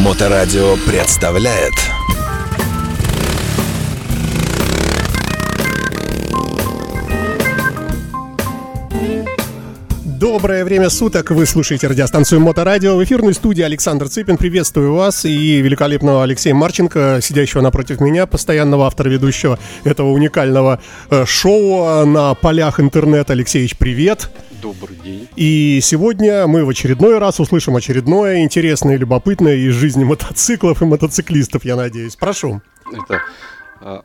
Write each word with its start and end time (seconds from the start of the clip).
Моторадио 0.00 0.76
представляет 0.86 1.74
Доброе 10.32 10.64
время 10.64 10.90
суток, 10.90 11.32
вы 11.32 11.44
слушаете 11.44 11.88
радиостанцию 11.88 12.40
Моторадио. 12.40 12.94
В 12.96 13.02
эфирной 13.02 13.34
студии 13.34 13.62
Александр 13.62 14.08
Цыпин. 14.08 14.36
Приветствую 14.36 14.94
вас 14.94 15.24
и 15.24 15.60
великолепного 15.60 16.22
Алексея 16.22 16.54
Марченко, 16.54 17.18
сидящего 17.20 17.62
напротив 17.62 18.00
меня, 18.00 18.26
постоянного 18.26 18.86
автора 18.86 19.08
ведущего 19.08 19.58
этого 19.82 20.10
уникального 20.10 20.80
э, 21.10 21.24
шоу 21.26 22.06
на 22.06 22.34
полях 22.34 22.78
интернета. 22.78 23.32
Алексеевич, 23.32 23.76
привет. 23.76 24.30
Добрый 24.62 24.96
день. 25.02 25.28
И 25.34 25.80
сегодня 25.82 26.46
мы 26.46 26.64
в 26.64 26.68
очередной 26.68 27.18
раз 27.18 27.40
услышим 27.40 27.74
очередное 27.74 28.44
интересное 28.44 28.94
и 28.94 28.98
любопытное 28.98 29.56
из 29.56 29.74
жизни 29.74 30.04
мотоциклов 30.04 30.80
и 30.80 30.84
мотоциклистов, 30.84 31.64
я 31.64 31.74
надеюсь. 31.74 32.14
Прошу. 32.14 32.62
Это 32.92 33.20
а, 33.80 34.04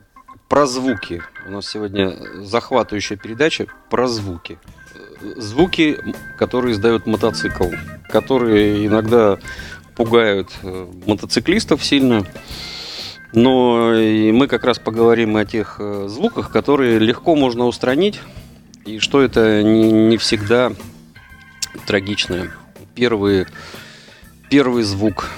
про 0.50 0.66
звуки. 0.66 1.22
У 1.48 1.52
нас 1.52 1.70
сегодня 1.70 2.18
захватывающая 2.42 3.16
передача 3.16 3.68
про 3.92 4.08
звуки 4.08 4.58
звуки, 5.22 5.98
которые 6.38 6.74
издает 6.74 7.06
мотоцикл, 7.06 7.70
которые 8.10 8.86
иногда 8.88 9.38
пугают 9.96 10.50
э, 10.64 10.88
мотоциклистов 11.06 11.84
сильно. 11.84 12.26
Но 13.34 13.94
и 13.94 14.32
мы 14.32 14.48
как 14.48 14.64
раз 14.64 14.80
поговорим 14.80 15.36
о 15.38 15.46
тех 15.46 15.78
э, 15.80 16.08
звуках, 16.10 16.52
которые 16.52 17.00
легко 17.00 17.36
можно 17.36 17.66
устранить, 17.66 18.22
и 18.86 19.00
что 19.00 19.22
это 19.22 19.64
не, 19.64 19.92
не 19.92 20.18
всегда 20.18 20.72
трагичное. 21.88 22.52
Первый, 22.94 23.46
первый 24.50 24.84
звук, 24.84 25.30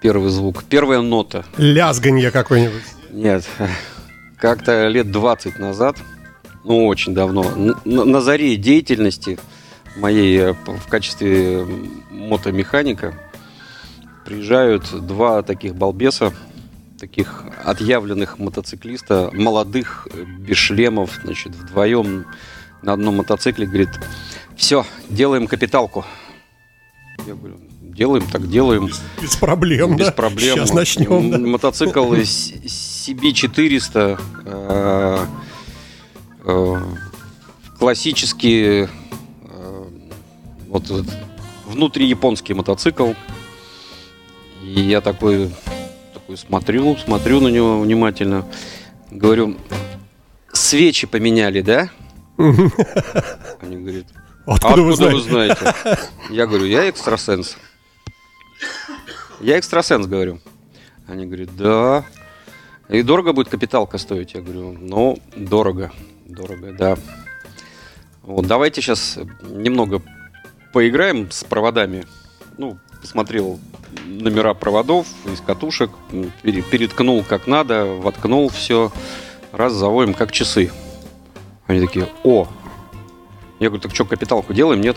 первый 0.00 0.30
звук, 0.30 0.64
первая 0.64 1.00
нота. 1.00 1.44
Лязганье 1.56 2.30
какое-нибудь. 2.30 2.82
Нет, 3.10 3.44
как-то 4.38 4.88
лет 4.88 5.10
20 5.10 5.58
назад– 5.58 5.96
ну, 6.64 6.86
очень 6.86 7.14
давно, 7.14 7.74
на, 7.84 8.04
на 8.04 8.20
заре 8.20 8.56
деятельности 8.56 9.38
моей 9.96 10.38
э, 10.38 10.52
в 10.52 10.86
качестве 10.88 11.66
мотомеханика 12.10 13.14
приезжают 14.24 14.84
два 15.06 15.42
таких 15.42 15.74
балбеса, 15.74 16.32
таких 16.98 17.44
отъявленных 17.64 18.38
мотоциклиста, 18.38 19.30
молодых, 19.32 20.08
э, 20.12 20.24
без 20.24 20.56
шлемов, 20.56 21.18
значит, 21.24 21.54
вдвоем 21.54 22.26
на 22.82 22.94
одном 22.94 23.16
мотоцикле, 23.16 23.66
говорит, 23.66 23.90
все, 24.56 24.86
делаем 25.08 25.46
капиталку. 25.46 26.04
Я 27.26 27.34
говорю, 27.34 27.60
делаем, 27.80 28.24
так 28.30 28.48
делаем. 28.48 28.86
Без, 28.86 29.02
без 29.20 29.36
проблем, 29.36 29.96
Без 29.96 30.06
да? 30.06 30.12
проблем. 30.12 30.56
Сейчас 30.56 30.72
начнем. 30.72 31.50
Мотоцикл 31.50 32.14
CB400 33.04 34.18
Э, 34.44 35.26
классический 37.78 38.86
э, 38.86 39.84
вот 40.68 40.84
внутри 41.66 42.06
японский 42.06 42.54
мотоцикл. 42.54 43.12
И 44.62 44.80
я 44.80 45.00
такой, 45.00 45.50
такой 46.14 46.36
смотрю, 46.36 46.96
смотрю 46.96 47.40
на 47.40 47.48
него 47.48 47.80
внимательно. 47.80 48.46
Говорю, 49.10 49.56
свечи 50.52 51.06
поменяли, 51.06 51.60
да? 51.60 51.90
Они 52.38 53.76
говорят, 53.76 54.06
откуда, 54.46 54.68
откуда 54.68 54.82
вы, 54.82 54.94
знаете? 54.94 55.16
вы 55.16 55.20
знаете? 55.20 55.74
Я 56.30 56.46
говорю, 56.46 56.66
я 56.66 56.88
экстрасенс. 56.88 57.56
Я 59.40 59.58
экстрасенс, 59.58 60.06
говорю. 60.06 60.40
Они 61.06 61.26
говорят, 61.26 61.54
да. 61.56 62.04
И 62.88 63.02
дорого 63.02 63.32
будет 63.32 63.48
капиталка 63.48 63.98
стоить? 63.98 64.34
Я 64.34 64.40
говорю, 64.40 64.72
ну, 64.72 65.18
дорого. 65.36 65.92
Дорого, 66.32 66.72
да. 66.72 66.96
Вот, 68.22 68.46
давайте 68.46 68.80
сейчас 68.80 69.18
немного 69.42 70.00
поиграем 70.72 71.30
с 71.30 71.44
проводами. 71.44 72.06
Ну, 72.56 72.78
посмотрел 73.00 73.58
номера 74.06 74.54
проводов 74.54 75.06
из 75.26 75.40
катушек, 75.40 75.90
переткнул 76.42 77.22
как 77.22 77.46
надо, 77.46 77.84
воткнул 77.84 78.48
все, 78.48 78.90
раз 79.52 79.72
заводим 79.74 80.14
как 80.14 80.32
часы. 80.32 80.70
Они 81.66 81.84
такие, 81.84 82.08
о! 82.24 82.48
Я 83.60 83.68
говорю, 83.68 83.82
так 83.82 83.94
что, 83.94 84.04
капиталку 84.04 84.54
делаем, 84.54 84.80
нет? 84.80 84.96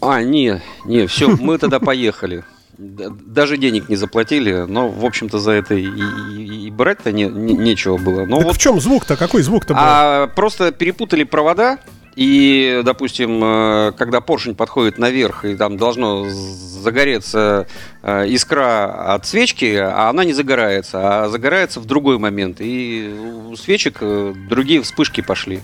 А, 0.00 0.22
не, 0.22 0.62
не, 0.84 1.06
все, 1.06 1.28
мы 1.28 1.58
тогда 1.58 1.78
поехали 1.78 2.44
даже 2.80 3.58
денег 3.58 3.88
не 3.88 3.96
заплатили, 3.96 4.64
но, 4.66 4.88
в 4.88 5.04
общем-то, 5.04 5.38
за 5.38 5.52
это 5.52 5.74
и, 5.74 5.86
и, 5.86 6.66
и 6.66 6.70
брать-то 6.70 7.12
не, 7.12 7.24
не, 7.24 7.54
нечего 7.54 7.98
было. 7.98 8.24
Но 8.24 8.38
так 8.38 8.46
вот, 8.46 8.56
в 8.56 8.58
чем 8.58 8.80
звук-то? 8.80 9.16
Какой 9.16 9.42
звук-то 9.42 9.74
был? 9.74 9.82
А, 9.82 10.26
просто 10.28 10.72
перепутали 10.72 11.24
провода, 11.24 11.78
и, 12.16 12.80
допустим, 12.84 13.40
э, 13.42 13.92
когда 13.96 14.20
поршень 14.20 14.54
подходит 14.54 14.98
наверх, 14.98 15.44
и 15.44 15.54
там 15.56 15.76
должно 15.76 16.26
загореться 16.28 17.66
э, 18.02 18.26
искра 18.28 19.14
от 19.14 19.26
свечки, 19.26 19.76
а 19.76 20.08
она 20.08 20.24
не 20.24 20.32
загорается, 20.32 21.24
а 21.24 21.28
загорается 21.28 21.80
в 21.80 21.86
другой 21.86 22.18
момент. 22.18 22.56
И 22.60 23.14
у 23.48 23.56
свечек 23.56 23.98
э, 24.00 24.34
другие 24.48 24.82
вспышки 24.82 25.20
пошли. 25.20 25.60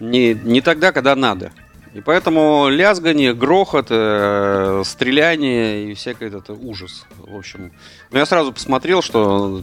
Не, 0.00 0.34
не 0.34 0.60
тогда, 0.60 0.92
когда 0.92 1.16
надо. 1.16 1.52
И 1.94 2.00
поэтому 2.00 2.68
лязгание, 2.70 3.34
грохот, 3.34 3.88
э, 3.90 4.82
стреляние 4.84 5.90
и 5.90 5.94
всякое 5.94 6.30
это 6.30 6.54
ужас. 6.54 7.04
В 7.18 7.36
общем, 7.36 7.72
ну, 8.10 8.18
я 8.18 8.24
сразу 8.24 8.50
посмотрел, 8.52 9.02
что 9.02 9.62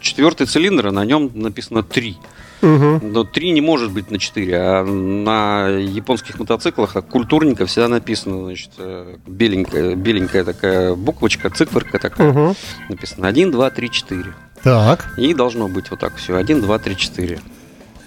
четвертый 0.00 0.46
цилиндр, 0.46 0.88
а 0.88 0.92
на 0.92 1.06
нем 1.06 1.30
написано 1.34 1.82
3. 1.82 2.18
Угу. 2.62 3.00
Но 3.02 3.24
3 3.24 3.50
не 3.52 3.62
может 3.62 3.92
быть 3.92 4.10
на 4.10 4.18
4, 4.18 4.54
а 4.54 4.84
на 4.84 5.68
японских 5.68 6.38
мотоциклах 6.38 6.96
а 6.96 7.02
культурненько 7.02 7.64
всегда 7.64 7.88
написано, 7.88 8.44
значит, 8.44 8.72
э, 8.76 9.16
беленькая, 9.26 9.94
беленькая 9.94 10.44
такая 10.44 10.94
буквочка, 10.94 11.48
циферка 11.48 11.98
такая. 11.98 12.30
Угу. 12.30 12.56
Написано 12.90 13.26
1, 13.26 13.50
2, 13.50 13.70
3, 13.70 13.90
4. 13.90 14.34
Так. 14.62 15.14
И 15.16 15.32
должно 15.32 15.68
быть 15.68 15.90
вот 15.90 16.00
так 16.00 16.16
все. 16.16 16.36
1, 16.36 16.60
2, 16.60 16.78
3, 16.78 16.96
4. 16.96 17.40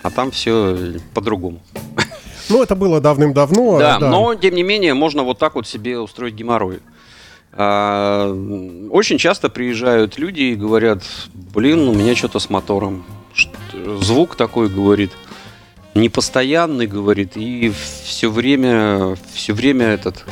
А 0.04 0.12
там 0.12 0.30
все 0.30 1.00
по-другому. 1.16 1.60
Ну, 2.50 2.64
это 2.64 2.76
было 2.76 3.00
давным-давно. 3.00 3.80
Да, 3.80 4.00
да, 4.00 4.10
но, 4.10 4.36
тем 4.36 4.56
не 4.56 4.64
менее, 4.64 4.94
можно 4.94 5.24
вот 5.24 5.40
так 5.40 5.56
вот 5.56 5.68
себе 5.68 6.00
устроить 6.00 6.34
геморрой. 6.34 6.80
А, 7.52 8.32
очень 8.90 9.18
часто 9.18 9.50
приезжают 9.50 10.18
люди 10.18 10.42
и 10.42 10.56
говорят, 10.56 11.04
блин, 11.34 11.88
у 11.88 11.94
меня 11.94 12.16
что-то 12.16 12.40
с 12.40 12.50
мотором. 12.50 13.06
Звук 14.02 14.36
такой, 14.36 14.70
говорит, 14.70 15.12
непостоянный, 15.96 16.88
говорит, 16.88 17.36
и 17.36 17.72
все 18.04 18.30
время, 18.30 19.16
все 19.34 19.54
время 19.54 19.88
этот 19.88 20.26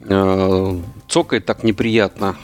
э, 0.00 0.78
цокает 1.08 1.46
так 1.46 1.64
неприятно. 1.64 2.36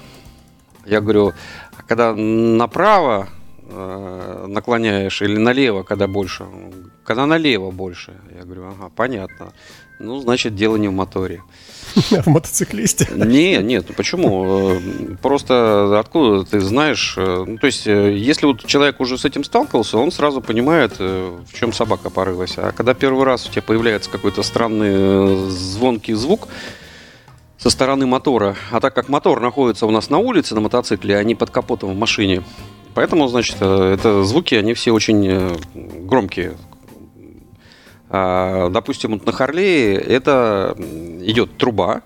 Я 0.86 1.00
говорю, 1.00 1.32
а 1.76 1.82
когда 1.82 2.14
направо 2.14 3.28
наклоняешь 3.68 5.22
или 5.22 5.36
налево, 5.36 5.82
когда 5.82 6.06
больше? 6.06 6.46
Когда 7.04 7.26
налево 7.26 7.70
больше. 7.70 8.14
Я 8.34 8.44
говорю, 8.44 8.68
ага, 8.68 8.90
понятно. 8.94 9.52
Ну, 9.98 10.20
значит, 10.20 10.54
дело 10.54 10.76
не 10.76 10.88
в 10.88 10.92
моторе. 10.92 11.42
В 11.94 12.26
мотоциклисте? 12.28 13.08
Не, 13.14 13.56
нет, 13.58 13.86
почему? 13.96 14.44
Э, 14.46 14.80
просто 15.20 15.98
откуда 15.98 16.44
ты 16.44 16.60
знаешь? 16.60 17.14
Э, 17.16 17.44
ну, 17.46 17.58
то 17.58 17.66
есть, 17.66 17.86
э, 17.86 18.14
если 18.16 18.46
вот 18.46 18.64
человек 18.64 19.00
уже 19.00 19.18
с 19.18 19.24
этим 19.24 19.42
сталкивался, 19.42 19.98
он 19.98 20.12
сразу 20.12 20.40
понимает, 20.40 20.98
в 20.98 21.52
чем 21.52 21.72
собака 21.72 22.10
порылась. 22.10 22.54
А 22.58 22.70
когда 22.72 22.94
первый 22.94 23.24
раз 23.24 23.48
у 23.48 23.50
тебя 23.50 23.62
появляется 23.62 24.10
какой-то 24.10 24.42
странный 24.42 25.50
звонкий 25.50 26.14
звук, 26.14 26.48
со 27.56 27.70
стороны 27.70 28.06
мотора. 28.06 28.54
А 28.70 28.78
так 28.78 28.94
как 28.94 29.08
мотор 29.08 29.40
находится 29.40 29.84
у 29.86 29.90
нас 29.90 30.10
на 30.10 30.18
улице 30.18 30.54
на 30.54 30.60
мотоцикле, 30.60 31.16
а 31.16 31.24
не 31.24 31.34
под 31.34 31.50
капотом 31.50 31.90
в 31.90 31.98
машине, 31.98 32.44
Поэтому, 32.98 33.28
значит, 33.28 33.58
э, 33.60 33.94
это 33.94 34.24
звуки, 34.24 34.56
они 34.56 34.74
все 34.74 34.90
очень 34.90 35.24
э, 35.24 35.56
громкие. 35.72 36.56
А, 38.10 38.70
допустим, 38.70 39.22
на 39.24 39.30
Харлее 39.30 39.94
это 39.94 40.74
идет 41.20 41.56
труба 41.58 42.02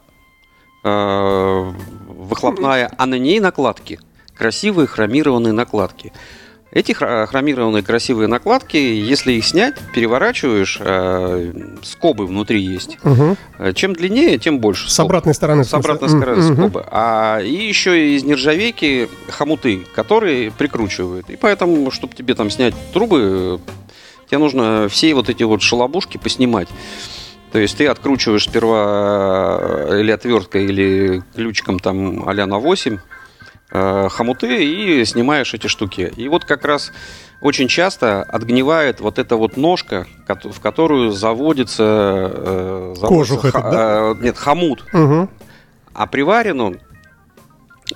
э, 0.84 1.72
выхлопная, 2.08 2.92
а 2.98 3.06
на 3.06 3.14
ней 3.14 3.40
накладки. 3.40 4.00
Красивые 4.36 4.86
хромированные 4.86 5.54
накладки. 5.54 6.12
Эти 6.72 6.92
хромированные 6.92 7.82
красивые 7.82 8.28
накладки, 8.28 8.78
если 8.78 9.32
их 9.32 9.44
снять, 9.44 9.74
переворачиваешь, 9.94 10.78
э, 10.80 11.52
скобы 11.82 12.26
внутри 12.26 12.62
есть. 12.62 12.96
Угу. 13.04 13.74
Чем 13.74 13.92
длиннее, 13.92 14.38
тем 14.38 14.58
больше. 14.58 14.90
С 14.90 14.98
обратной 14.98 15.34
стороны. 15.34 15.64
С 15.64 15.74
обратной 15.74 16.08
стороны 16.08 16.46
угу. 16.46 16.54
скобы. 16.54 16.84
А 16.90 17.40
и 17.40 17.52
еще 17.52 18.16
из 18.16 18.24
нержавейки 18.24 19.10
хомуты, 19.28 19.82
которые 19.94 20.50
прикручивают. 20.50 21.28
И 21.28 21.36
поэтому, 21.36 21.90
чтобы 21.90 22.14
тебе 22.14 22.34
там 22.34 22.48
снять 22.48 22.74
трубы, 22.94 23.60
тебе 24.30 24.38
нужно 24.38 24.88
все 24.88 25.12
вот 25.12 25.28
эти 25.28 25.42
вот 25.42 25.60
шалобушки 25.60 26.16
поснимать. 26.16 26.68
То 27.52 27.58
есть 27.58 27.76
ты 27.76 27.86
откручиваешь 27.86 28.44
сперва 28.44 29.88
или 30.00 30.10
отверткой, 30.10 30.64
или 30.64 31.22
ключиком 31.34 31.78
там 31.78 32.26
а 32.26 32.32
на 32.32 32.58
8 32.58 32.98
э, 33.72 34.08
хомуты 34.10 34.64
и 34.64 35.04
снимаешь 35.04 35.54
эти 35.54 35.66
штуки. 35.66 36.12
И 36.16 36.28
вот 36.28 36.44
как 36.44 36.64
раз 36.64 36.92
очень 37.40 37.66
часто 37.68 38.22
отгнивает 38.22 39.00
вот 39.00 39.18
эта 39.18 39.36
вот 39.36 39.56
ножка, 39.56 40.06
в 40.28 40.60
которую 40.60 41.10
заводится... 41.10 41.82
э, 42.32 42.94
заводится 42.96 43.06
Кожух 43.34 43.44
этот, 43.46 43.62
да? 43.62 43.98
э, 44.00 44.14
нет, 44.20 44.36
хомут. 44.38 44.84
Мгм, 44.92 45.28
А 45.94 46.06
приварен 46.06 46.60
он 46.60 46.78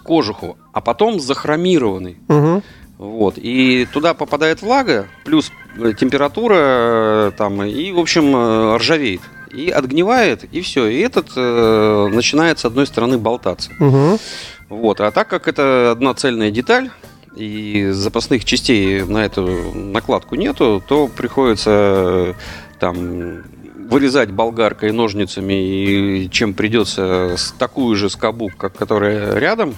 кожуху, 0.02 0.56
а 0.72 0.80
потом 0.80 1.20
захромированный. 1.20 2.16
мгм. 2.28 2.62
Вот. 2.98 3.34
И 3.36 3.86
туда 3.92 4.14
попадает 4.14 4.62
влага, 4.62 5.06
плюс 5.24 5.52
э, 5.78 5.92
температура 5.98 6.54
э, 6.58 7.32
там, 7.36 7.62
и, 7.62 7.92
в 7.92 7.98
общем, 7.98 8.74
ржавеет. 8.76 9.20
И 9.52 9.68
отгнивает, 9.70 10.44
и 10.50 10.60
все. 10.62 10.86
И 10.86 11.00
этот 11.00 11.28
э, 11.36 12.08
начинает, 12.10 12.58
с 12.58 12.64
одной 12.64 12.86
стороны, 12.86 13.18
болтаться. 13.18 13.70
Мгм. 13.78 14.18
Вот. 14.68 15.00
А 15.00 15.10
так 15.10 15.28
как 15.28 15.48
это 15.48 15.92
одна 15.92 16.14
цельная 16.14 16.50
деталь, 16.50 16.90
и 17.36 17.90
запасных 17.90 18.44
частей 18.44 19.04
на 19.04 19.24
эту 19.24 19.72
накладку 19.74 20.36
нету, 20.36 20.82
то 20.86 21.06
приходится 21.06 21.70
э, 21.70 22.34
там 22.80 23.42
вырезать 23.88 24.30
болгаркой, 24.30 24.92
ножницами, 24.92 26.24
и 26.24 26.30
чем 26.30 26.54
придется 26.54 27.36
такую 27.58 27.94
же 27.96 28.10
скобу, 28.10 28.50
как 28.56 28.74
которая 28.74 29.38
рядом, 29.38 29.74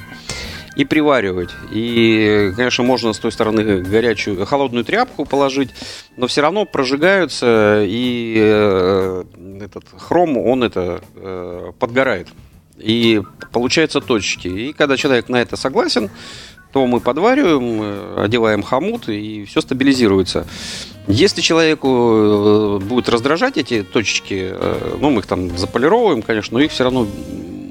и 0.77 0.85
приваривать. 0.85 1.51
И, 1.73 2.53
конечно, 2.55 2.85
можно 2.85 3.13
с 3.13 3.19
той 3.19 3.33
стороны 3.33 3.83
горячую, 3.83 4.47
холодную 4.47 4.85
тряпку 4.85 5.25
положить, 5.25 5.71
но 6.17 6.29
все 6.29 6.41
равно 6.41 6.65
прожигаются, 6.65 7.83
и 7.85 8.37
э, 8.39 9.25
этот 9.61 9.85
хром, 9.99 10.39
он 10.39 10.63
это 10.63 11.01
э, 11.17 11.73
подгорает. 11.79 12.29
И 12.79 13.23
получаются 13.53 14.01
точки. 14.01 14.49
И 14.49 14.73
когда 14.73 14.97
человек 14.97 15.29
на 15.29 15.37
это 15.37 15.57
согласен, 15.57 16.11
то 16.73 16.87
мы 16.87 17.01
подвариваем, 17.01 17.81
э, 17.83 18.25
одеваем 18.25 18.63
хомут, 18.63 19.09
и 19.09 19.45
все 19.47 19.61
стабилизируется. 19.61 20.47
Если 21.07 21.41
человеку 21.41 21.89
э, 21.89 22.79
будет 22.81 23.09
раздражать 23.09 23.57
эти 23.57 23.83
точечки, 23.83 24.51
э, 24.53 24.97
ну, 25.01 25.11
мы 25.11 25.21
их 25.21 25.27
там 25.27 25.57
заполировываем, 25.57 26.23
конечно, 26.23 26.59
но 26.59 26.65
их 26.65 26.71
все 26.71 26.85
равно 26.85 27.07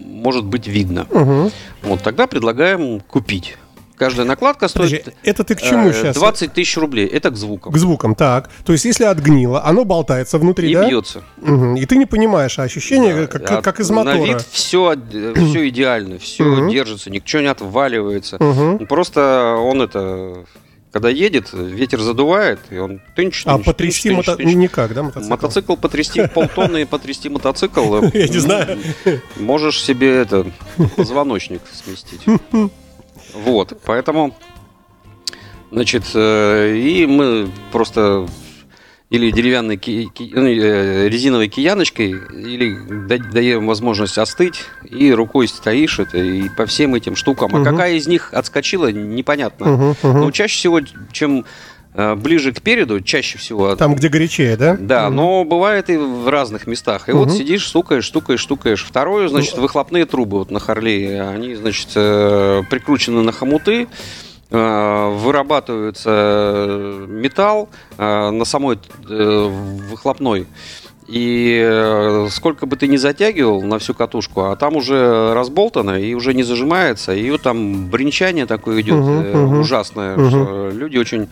может 0.05 0.45
быть 0.45 0.67
видно. 0.67 1.05
Мгм. 1.11 1.51
Вот 1.83 2.01
тогда 2.01 2.25
предлагаем 2.27 2.99
купить. 3.01 3.57
Каждая 3.97 4.27
накладка 4.27 4.67
Подожди, 4.71 4.99
стоит 5.01 5.15
это 5.23 5.43
ты 5.43 5.55
к 5.55 5.61
чему 5.61 5.89
э, 5.89 5.93
сейчас? 5.93 6.15
20 6.15 6.53
тысяч 6.53 6.77
рублей. 6.77 7.07
Это 7.07 7.31
к 7.31 7.35
звукам. 7.35 7.73
К 7.73 7.77
звукам, 7.77 8.13
так. 8.13 8.49
То 8.63 8.73
есть, 8.73 8.85
если 8.85 9.05
отгнило, 9.05 9.65
оно 9.65 9.85
болтается 9.85 10.37
внутри, 10.37 10.69
И 10.69 10.73
да? 10.75 10.87
бьется. 10.87 11.23
Мгм. 11.37 11.75
И 11.77 11.85
ты 11.85 11.95
не 11.97 12.05
понимаешь, 12.05 12.59
а 12.59 12.63
ощущение 12.63 13.25
как, 13.27 13.43
как- 13.43 13.51
А 13.51 13.61
как 13.63 13.79
из 13.79 13.89
На 13.89 13.95
мотора. 13.97 14.17
вид 14.23 14.41
все, 14.51 14.95
все 15.35 15.67
идеально, 15.69 16.19
все 16.19 16.43
Мгм. 16.43 16.69
держится, 16.69 17.09
ничего 17.09 17.41
не 17.41 17.47
отваливается. 17.47 18.37
Мгм. 18.39 18.85
Просто 18.85 19.55
он 19.59 19.81
это, 19.81 20.45
когда 20.91 21.09
едет, 21.09 21.49
ветер 21.53 21.99
задувает, 22.01 22.59
и 22.69 22.77
он 22.77 23.01
тынч, 23.15 23.43
А 23.47 23.55
тынч, 23.55 23.65
потрясти 23.65 24.09
тынч, 24.09 24.17
мото... 24.17 24.35
тынч, 24.35 24.53
никак, 24.53 24.93
да, 24.93 25.01
мотоцикл? 25.03 25.29
Мотоцикл 25.31 25.75
потрясти 25.75 26.27
полтонны, 26.35 26.85
потрясти 26.85 27.29
мотоцикл. 27.29 27.95
э, 27.95 28.11
Я 28.13 28.27
не 28.27 28.37
знаю. 28.37 28.77
Можешь 29.37 29.81
себе 29.83 30.17
это 30.21 30.45
позвоночник 30.95 31.61
сместить. 31.73 32.21
Вот, 33.43 33.77
поэтому, 33.85 34.35
значит, 35.71 36.03
э, 36.13 36.75
и 36.75 37.05
мы 37.05 37.49
просто 37.71 38.27
или 39.09 39.31
деревянной 39.31 39.77
ки- 39.77 40.09
ки- 40.13 40.31
ну, 40.33 40.45
э, 40.47 41.07
резиновой 41.07 41.47
кияночкой, 41.47 42.09
или 42.09 42.77
да- 43.07 43.17
даем 43.17 43.65
возможность 43.65 44.17
остыть, 44.17 44.65
и 44.83 45.13
рукой 45.13 45.47
стоишь 45.47 45.99
это, 45.99 46.17
и 46.17 46.49
по 46.49 46.65
всем 46.65 46.93
этим 46.93 47.15
штукам. 47.15 47.55
А 47.55 47.59
Мгм. 47.59 47.63
какая 47.71 47.93
из 47.93 48.07
них 48.07 48.33
отскочила, 48.33 48.91
непонятно. 48.91 49.65
Мгм, 49.67 49.95
мгм. 50.03 50.19
Но 50.21 50.31
чаще 50.31 50.55
всего, 50.57 50.81
чем 51.13 51.45
ближе 51.97 52.51
к 52.53 52.61
переду, 52.61 53.01
чаще 53.01 53.37
всего 53.39 53.75
Там, 53.75 53.95
где 53.95 54.07
горячее, 54.09 54.55
да? 54.55 54.77
да, 54.79 55.07
Мгм. 55.07 55.15
но 55.15 55.43
бывает 55.43 55.89
и 55.89 55.97
в 55.97 56.29
разных 56.29 56.67
местах. 56.67 57.09
И 57.09 57.11
вот 57.11 57.29
Мгм. 57.29 57.35
сидишь, 57.37 57.67
стукаешь, 57.67 58.05
стукаешь, 58.07 58.43
стукаешь. 58.43 58.83
Второе, 58.85 59.27
значит, 59.29 59.57
выхлопные 59.57 60.05
трубы 60.05 60.37
вот 60.39 60.51
на 60.51 60.59
Харлее, 60.59 61.23
они, 61.27 61.55
значит, 61.55 61.89
э, 61.95 62.61
прикручены 62.69 63.23
на 63.23 63.31
хомуты, 63.31 63.87
э, 64.51 65.11
вырабатывается 65.17 66.09
э, 66.13 67.05
металл 67.09 67.69
э, 67.97 68.29
на 68.29 68.45
самой 68.45 68.77
э, 69.09 69.49
выхлопной. 69.89 70.45
И 71.07 71.61
э, 71.65 72.27
сколько 72.29 72.65
бы 72.65 72.75
ты 72.75 72.87
ни 72.87 72.97
затягивал 72.97 73.61
на 73.61 73.79
всю 73.79 73.93
катушку, 73.93 74.41
а 74.41 74.55
там 74.57 74.75
уже 74.75 75.33
разболтано 75.33 75.99
и 75.99 76.13
уже 76.13 76.33
не 76.33 76.43
зажимается, 76.43 77.13
и 77.15 77.31
вот 77.31 77.43
там 77.43 77.87
бренчание 77.89 78.45
такое 78.45 78.81
идет 78.81 78.95
э, 79.07 79.37
мгм. 79.37 79.61
ужасное, 79.61 80.17
Мгм. 80.17 80.29
что 80.29 80.69
люди 80.73 80.97
очень 80.97 81.29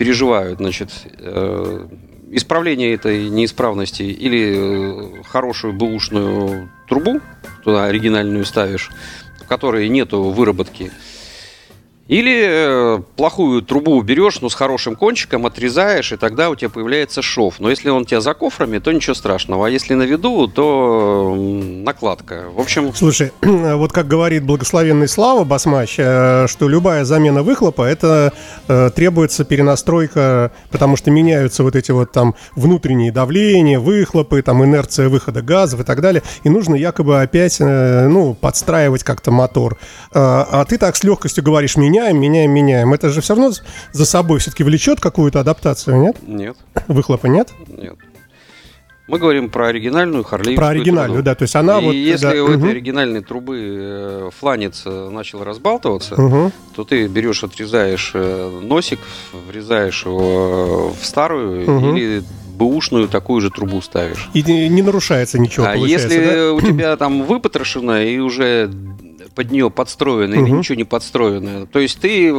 переживают, 0.00 0.60
значит, 0.60 0.88
э, 1.18 1.86
исправление 2.30 2.94
этой 2.94 3.28
неисправности 3.28 4.02
или 4.02 5.18
э, 5.20 5.22
хорошую 5.24 5.74
бэушную 5.74 6.70
трубу, 6.88 7.20
туда 7.64 7.84
оригинальную 7.84 8.46
ставишь, 8.46 8.90
в 9.42 9.46
которой 9.46 9.86
нету 9.90 10.22
выработки, 10.22 10.90
или 12.10 12.44
э, 12.44 13.02
плохую 13.16 13.62
трубу 13.62 14.00
берешь, 14.02 14.40
но 14.40 14.48
с 14.48 14.54
хорошим 14.54 14.96
кончиком 14.96 15.46
отрезаешь, 15.46 16.12
и 16.12 16.16
тогда 16.16 16.50
у 16.50 16.56
тебя 16.56 16.68
появляется 16.68 17.22
шов. 17.22 17.60
Но 17.60 17.70
если 17.70 17.88
он 17.88 18.02
у 18.02 18.04
тебя 18.04 18.20
за 18.20 18.34
кофрами, 18.34 18.78
то 18.78 18.92
ничего 18.92 19.14
страшного. 19.14 19.66
А 19.66 19.70
если 19.70 19.94
на 19.94 20.02
виду, 20.02 20.48
то 20.48 21.34
накладка. 21.36 22.46
В 22.54 22.60
общем, 22.60 22.92
Слушай, 22.94 23.32
вот 23.42 23.92
как 23.92 24.08
говорит 24.08 24.44
благословенный 24.44 25.08
Слава 25.08 25.44
Басмач, 25.44 25.96
э, 25.98 26.46
что 26.48 26.68
любая 26.68 27.04
замена 27.04 27.42
выхлопа, 27.42 27.82
это 27.82 28.32
э, 28.68 28.90
требуется 28.94 29.44
перенастройка, 29.44 30.52
потому 30.70 30.96
что 30.96 31.10
меняются 31.10 31.62
вот 31.62 31.76
эти 31.76 31.92
вот 31.92 32.12
там 32.12 32.34
внутренние 32.56 33.12
давления, 33.12 33.78
выхлопы, 33.78 34.42
там 34.42 34.64
инерция 34.64 35.08
выхода 35.08 35.42
газов 35.42 35.80
и 35.80 35.84
так 35.84 36.00
далее, 36.00 36.22
и 36.42 36.48
нужно 36.48 36.74
якобы 36.74 37.22
опять, 37.22 37.60
ну, 37.60 38.34
подстраивать 38.34 39.04
как-то 39.04 39.30
мотор. 39.30 39.78
А 40.12 40.60
а 40.60 40.64
ты 40.64 40.78
так 40.78 40.96
с 40.96 41.04
легкостью 41.04 41.42
говоришь, 41.44 41.76
меняем, 42.00 42.20
меняем, 42.20 42.50
меняем. 42.50 42.94
Это 42.94 43.10
же 43.10 43.20
все 43.20 43.34
равно 43.34 43.52
за 43.92 44.06
собой 44.06 44.38
все-таки 44.38 44.64
влечет 44.64 45.00
какую-то 45.00 45.40
адаптацию, 45.40 46.00
нет? 46.00 46.16
нет, 46.26 46.56
Выхлопа 46.88 47.26
нет? 47.26 47.48
нет. 47.68 47.96
Мы 49.08 49.18
говорим 49.18 49.50
про 49.50 49.66
оригинальную 49.66 50.22
Харлей. 50.22 50.54
Про 50.54 50.68
оригинальную, 50.68 51.24
да, 51.24 51.34
то 51.34 51.42
есть 51.42 51.56
она 51.56 51.80
И 51.80 51.84
вот... 51.84 51.92
если 51.92 52.26
да, 52.26 52.44
у 52.44 52.46
мгм, 52.46 52.58
этой 52.60 52.70
оригинальной 52.70 53.22
трубы 53.22 53.58
э, 53.58 54.30
фланец 54.38 54.82
э, 54.86 55.08
начал 55.10 55.42
разбалтываться, 55.42 56.20
мгм. 56.20 56.52
то 56.76 56.84
ты 56.84 57.08
берешь, 57.08 57.42
отрезаешь 57.42 58.12
э, 58.14 58.60
носик, 58.62 59.00
врезаешь 59.48 60.04
его 60.06 60.90
в 60.90 61.04
старую 61.04 61.68
Мгм. 61.68 61.96
или 61.96 62.22
бэушную 62.56 63.08
такую 63.08 63.40
же 63.40 63.50
трубу 63.50 63.80
ставишь. 63.82 64.28
И 64.32 64.44
не 64.44 64.82
нарушается 64.82 65.40
ничего, 65.40 65.66
а 65.66 65.74
если 65.74 66.24
да? 66.24 66.52
у 66.52 66.60
тебя 66.60 66.96
там 66.98 67.24
выпотрошено 67.24 67.98
и 67.98 68.18
уже 68.18 68.70
под 69.34 69.50
нее 69.50 69.70
подстроено 69.70 70.34
или 70.34 70.42
Мгм. 70.50 70.58
ничего 70.58 70.76
не 70.76 70.84
подстроено, 70.84 71.66
то 71.66 71.78
есть 71.78 72.00
ты 72.00 72.32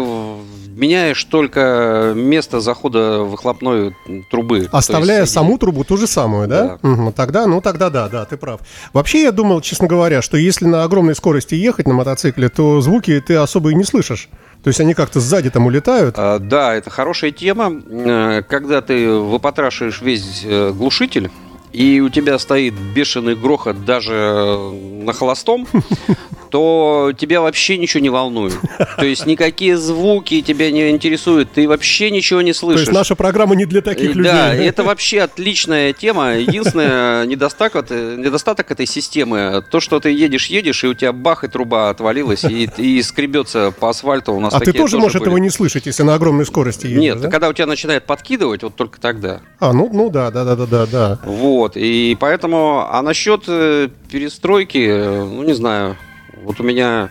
меняешь 0.75 1.24
только 1.25 2.13
место 2.15 2.60
захода 2.62 3.19
выхлопной 3.19 3.95
трубы. 4.29 4.67
Оставляя 4.71 5.21
есть 5.21 5.33
саму 5.33 5.57
трубу 5.57 5.83
ту 5.83 5.98
же 5.98 6.07
самую, 6.07 6.48
да? 6.48 6.79
Мгм, 6.81 7.12
тогда, 7.13 7.45
ну 7.48 7.62
тогда 7.62 7.89
да, 7.89 8.07
да, 8.10 8.25
ты 8.25 8.38
прав. 8.38 8.62
Вообще 8.93 9.24
я 9.24 9.31
думал, 9.31 9.62
честно 9.62 9.88
говоря, 9.88 10.21
что 10.21 10.38
если 10.38 10.65
на 10.65 10.83
огромной 10.83 11.15
скорости 11.15 11.55
ехать 11.55 11.88
на 11.88 11.93
мотоцикле, 11.93 12.50
то 12.50 12.79
звуки 12.81 13.21
ты 13.25 13.36
особо 13.36 13.71
и 13.71 13.75
не 13.75 13.83
слышишь. 13.83 14.29
То 14.63 14.67
есть 14.69 14.79
они 14.79 14.93
как-то 14.93 15.19
сзади 15.19 15.50
там 15.50 15.65
улетают. 15.65 16.15
А, 16.17 16.39
Да, 16.39 16.74
это 16.75 16.89
хорошая 16.89 17.31
тема. 17.31 17.71
Э, 17.89 18.41
Когда 18.48 18.81
ты 18.81 19.10
выпотрашиваешь 19.12 20.01
весь 20.01 20.43
э, 20.45 20.71
глушитель, 20.71 21.29
и 21.74 22.00
у 22.00 22.10
тебя 22.10 22.38
стоит 22.39 22.74
бешеный 22.95 23.36
грохот 23.36 23.86
даже 23.86 24.13
э, 24.13 25.03
на 25.03 25.13
холостом, 25.13 25.67
то 26.51 27.13
тебя 27.17 27.41
вообще 27.41 27.77
ничего 27.77 28.03
не 28.03 28.10
волнует. 28.10 28.53
То 28.98 29.05
есть 29.05 29.25
никакие 29.25 29.77
звуки 29.77 30.41
тебя 30.41 30.70
не 30.70 30.89
интересуют, 30.89 31.51
ты 31.53 31.67
вообще 31.67 32.12
ничего 32.12 32.41
не 32.41 32.51
То 32.51 32.60
слышишь. 32.60 32.81
есть 32.81 32.91
наша 32.91 33.15
программа 33.15 33.55
не 33.55 33.65
для 33.65 33.81
таких 33.81 34.12
Э, 34.12 34.13
людей. 34.13 34.31
Да, 34.31 34.53
это 34.53 34.84
вообще 34.84 35.22
отличная 35.22 35.93
тема. 35.93 36.36
Единственный 36.36 37.25
недостаток, 37.31 37.86
э, 37.89 38.15
недостаток 38.17 38.70
этой 38.70 38.86
системы, 38.86 39.63
то, 39.72 39.79
что 39.79 40.00
ты 40.01 40.12
едешь, 40.12 40.48
едешь, 40.48 40.84
и 40.84 40.88
у 40.88 40.93
тебя 40.93 41.13
бах, 41.13 41.43
и 41.46 41.48
труба 41.48 41.89
отвалилась, 41.89 42.43
и, 42.43 42.70
и 42.77 43.01
скребется 43.01 43.72
по 43.79 43.89
асфальту. 43.89 44.34
У 44.34 44.39
нас 44.41 44.53
А 44.53 44.60
ты 44.60 44.65
такие 44.65 44.81
тоже 44.81 44.98
можешь 44.98 45.13
были. 45.20 45.24
этого 45.24 45.38
не 45.38 45.50
слышать, 45.50 45.86
если 45.86 46.03
на 46.03 46.15
огромной 46.15 46.46
скорости 46.46 46.88
едешь, 46.88 47.01
Нет, 47.01 47.22
да? 47.22 47.29
когда 47.29 47.48
у 47.48 47.53
тебя 47.53 47.65
начинает 47.67 48.05
подкидывать, 48.05 48.63
вот 48.63 48.75
только 48.75 49.00
тогда. 49.00 49.39
А, 49.60 49.72
ну, 49.72 49.89
ну 49.93 50.10
да, 50.10 50.31
да, 50.31 50.43
да, 50.43 50.55
да, 50.58 50.65
да, 50.65 50.86
да. 50.86 51.20
Вот, 51.24 51.77
и 51.77 52.17
поэтому, 52.20 52.86
а 52.91 53.01
насчет 53.01 53.43
э, 53.48 53.88
перестройки, 54.12 54.88
ну, 54.88 55.43
не 55.43 55.53
знаю, 55.53 55.96
вот 56.43 56.60
у 56.60 56.63
меня 56.63 57.10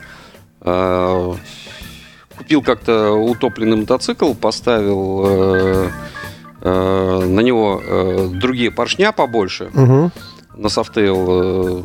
э, 0.60 1.32
купил 2.37 2.62
как-то 2.62 3.10
утопленный 3.12 3.76
мотоцикл, 3.76 4.34
поставил 4.34 5.25
э, 5.26 5.90
э, 6.62 7.25
на 7.26 7.40
него 7.40 7.80
э, 7.84 8.28
другие 8.32 8.70
поршня 8.70 9.12
побольше, 9.12 9.70
Мгм. 9.72 10.12
на 10.56 10.68
Softail 10.68 11.26
э, 11.28 11.82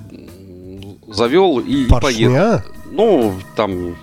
завел 1.13 1.59
и, 1.59 1.83
и 1.83 1.87
поехал. 1.89 1.99
Поршня? 2.01 2.63
Ну, 2.91 3.33
там 3.55 3.95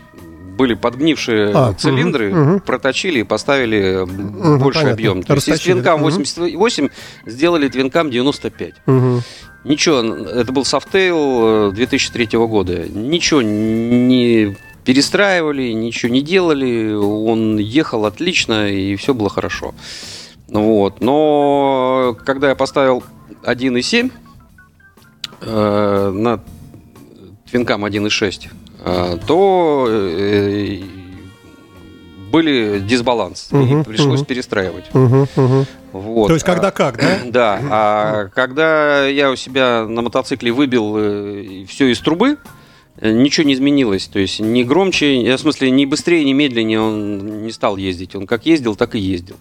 были 0.57 0.75
подгнившие 0.75 1.51
А, 1.55 1.73
цилиндры, 1.75 2.33
мгм. 2.33 2.61
проточили 2.61 3.21
и 3.21 3.23
поставили 3.25 4.03
м, 4.03 4.59
больше 4.59 4.81
понятно. 4.81 4.93
объем. 4.93 5.23
То 5.23 5.35
есть 5.35 5.49
из 5.49 5.61
Twin 5.61 5.80
Cam 5.80 5.95
мгм. 5.97 6.05
88 6.05 6.89
сделали 7.27 7.69
Twin 7.69 7.93
Cam 7.93 8.11
95. 8.11 8.75
Мгм. 8.87 9.23
Ничего, 9.65 10.01
это 10.01 10.53
был 10.53 10.65
Softail 10.65 11.71
э, 11.71 11.73
2003 11.75 12.27
года. 12.47 12.87
Ничего 12.89 13.41
не 13.43 14.57
перестраивали, 14.85 15.71
ничего 15.73 16.13
не 16.13 16.21
делали. 16.23 16.93
Он 16.95 17.59
ехал 17.59 18.05
отлично, 18.05 18.69
и 18.71 18.97
все 18.97 19.15
было 19.15 19.31
хорошо. 19.31 19.75
Вот. 20.49 21.01
Но 21.01 22.17
когда 22.25 22.49
я 22.49 22.55
поставил 22.57 23.05
1.7 23.45 24.11
э, 25.41 26.11
на 26.15 26.41
твинкам 27.51 27.85
1.6, 27.85 28.47
э, 28.47 28.49
то 29.27 29.87
э, 29.89 30.79
были 32.31 32.81
дисбаланс. 32.81 33.49
И 33.53 33.57
Мгм, 33.57 33.85
пришлось 33.85 34.21
мгм. 34.21 34.27
перестраивать. 34.27 34.93
Мгм, 34.95 35.29
мгм. 35.37 35.67
Вот. 35.93 36.29
То 36.29 36.35
есть 36.35 36.47
когда 36.47 36.69
А- 36.69 36.73
как, 36.73 36.99
да? 36.99 37.19
да, 37.27 37.61
а 37.71 38.29
когда 38.35 39.07
я 39.07 39.31
у 39.31 39.37
себя 39.37 39.85
на 39.87 40.01
мотоцикле 40.03 40.51
выбил 40.53 41.67
все 41.67 41.93
из 41.93 42.01
трубы, 42.01 42.39
э, 42.97 43.11
ничего 43.13 43.47
не 43.47 43.53
изменилось. 43.55 44.07
То 44.07 44.19
есть 44.19 44.41
ни 44.41 44.63
громче, 44.63 45.23
э, 45.23 45.37
в 45.37 45.41
смысле, 45.41 45.71
ни 45.71 45.85
быстрее, 45.85 46.25
ни 46.25 46.33
медленнее 46.33 46.81
он 46.81 47.45
не 47.45 47.53
стал 47.53 47.77
ездить. 47.77 48.15
Он 48.15 48.27
как 48.27 48.47
ездил, 48.47 48.75
так 48.77 48.95
и 48.95 48.99
ездил. 48.99 49.37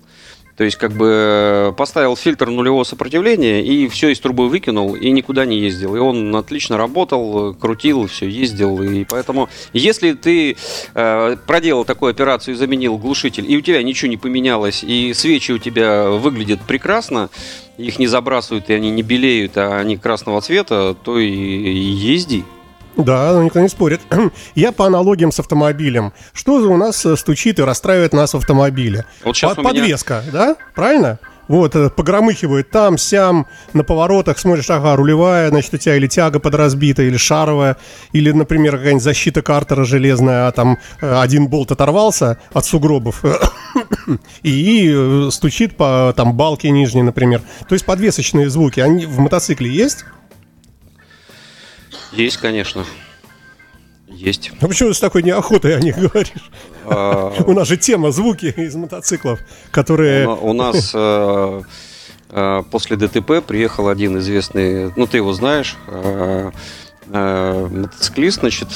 То 0.62 0.66
есть, 0.66 0.78
как 0.78 0.92
бы 0.92 1.08
э, 1.10 1.74
поставил 1.76 2.16
фильтр 2.16 2.52
нулевого 2.52 2.84
сопротивления 2.84 3.64
и 3.64 3.88
все 3.88 4.10
из 4.10 4.20
трубы 4.20 4.48
выкинул 4.48 4.94
и 4.94 5.10
никуда 5.10 5.44
не 5.44 5.58
ездил. 5.58 5.96
И 5.96 5.98
он 5.98 6.36
отлично 6.36 6.78
работал, 6.78 7.50
э, 7.50 7.54
крутил, 7.56 8.06
все 8.06 8.28
ездил. 8.28 8.80
И 8.84 9.04
поэтому, 9.06 9.50
если 9.74 10.14
ты 10.14 10.56
э, 10.94 11.36
проделал 11.48 11.84
такую 11.84 12.12
операцию 12.12 12.54
и 12.54 12.58
заменил 12.60 13.00
глушитель, 13.00 13.52
и 13.52 13.58
у 13.58 13.62
тебя 13.62 13.82
ничего 13.82 14.12
не 14.12 14.18
поменялось, 14.18 14.84
и 14.84 15.16
свечи 15.16 15.52
у 15.52 15.58
тебя 15.58 16.12
выглядят 16.12 16.62
прекрасно, 16.62 17.32
их 17.80 17.98
не 17.98 18.06
забрасывают, 18.06 18.70
и 18.70 18.74
они 18.74 18.92
не 18.92 19.02
белеют, 19.02 19.58
а 19.58 19.80
они 19.80 19.98
красного 19.98 20.42
цвета, 20.42 20.96
то 21.04 21.18
и, 21.18 21.28
и 21.28 21.74
езди. 21.74 22.46
Да, 22.98 23.34
ну, 23.34 23.44
никто 23.44 23.60
не 23.60 23.70
спорит. 23.70 24.02
Я 24.56 24.72
по 24.72 24.86
аналогиям 24.86 25.32
с 25.32 25.40
автомобилем. 25.40 26.14
Что 26.34 26.56
у 26.56 26.78
нас 26.78 27.06
э, 27.06 27.16
стучит 27.16 27.60
и 27.60 27.64
расстраивает 27.64 28.14
нас 28.14 28.34
в 28.34 28.38
автомобиле? 28.38 29.06
Вот 29.24 29.36
щас 29.36 29.56
Под- 29.56 29.66
меня- 29.66 29.82
Подвеска, 29.82 30.24
да? 30.32 30.56
Правильно? 30.76 31.20
Вот, 31.48 31.76
э, 31.76 31.90
погромыхивает 31.90 32.70
там, 32.70 32.98
сям, 32.98 33.46
на 33.74 33.84
поворотах, 33.84 34.40
смотришь, 34.40 34.70
ага, 34.70 34.96
рулевая, 34.96 35.50
значит, 35.50 35.74
у 35.74 35.78
тебя 35.78 35.96
или 35.98 36.08
тяга 36.08 36.40
подразбита, 36.40 37.04
или 37.04 37.18
шаровая, 37.18 37.76
или, 38.14 38.32
например, 38.32 38.78
какая-нибудь 38.78 39.04
защита 39.04 39.42
картера 39.42 39.84
железная, 39.84 40.48
а 40.48 40.52
там 40.52 40.78
э, 41.02 41.20
один 41.20 41.48
болт 41.48 41.72
оторвался 41.72 42.38
от 42.54 42.66
сугробов 42.66 43.24
и 44.44 45.28
стучит 45.32 45.76
по 45.76 46.14
там 46.16 46.34
балке 46.34 46.70
нижней, 46.70 47.02
например. 47.02 47.42
То 47.68 47.74
есть 47.74 47.86
подвесочные 47.86 48.50
звуки, 48.50 48.80
они 48.80 49.06
в 49.06 49.20
мотоцикле 49.20 49.70
есть? 49.70 50.06
Есть, 52.12 52.38
конечно. 52.38 52.86
Есть. 54.08 54.52
А 54.60 54.68
почему 54.68 54.90
ты 54.90 54.96
с 54.96 55.00
такой 55.00 55.24
неохотой 55.24 55.76
о 55.76 55.80
них 55.80 55.98
говоришь? 55.98 56.52
А, 56.86 57.34
У 57.48 57.54
нас 57.54 57.68
же 57.68 57.78
тема 57.78 58.12
звуки 58.12 58.54
из 58.56 58.76
мотоциклов, 58.76 59.40
которые... 59.72 60.28
У, 60.28 60.54
нас 60.54 60.92
э, 60.94 61.62
э, 62.30 62.64
после 62.70 62.98
ДТП 62.98 63.44
приехал 63.46 63.88
один 63.88 64.18
известный, 64.20 64.92
ну 64.96 65.08
ты 65.08 65.18
его 65.18 65.34
знаешь, 65.34 65.78
э, 65.88 66.52
мотоциклист, 67.08 68.40
значит, 68.40 68.68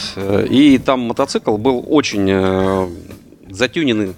и 0.50 0.78
там 0.84 1.02
мотоцикл 1.02 1.56
был 1.58 1.86
очень 1.88 2.92
затюненный, 3.50 4.14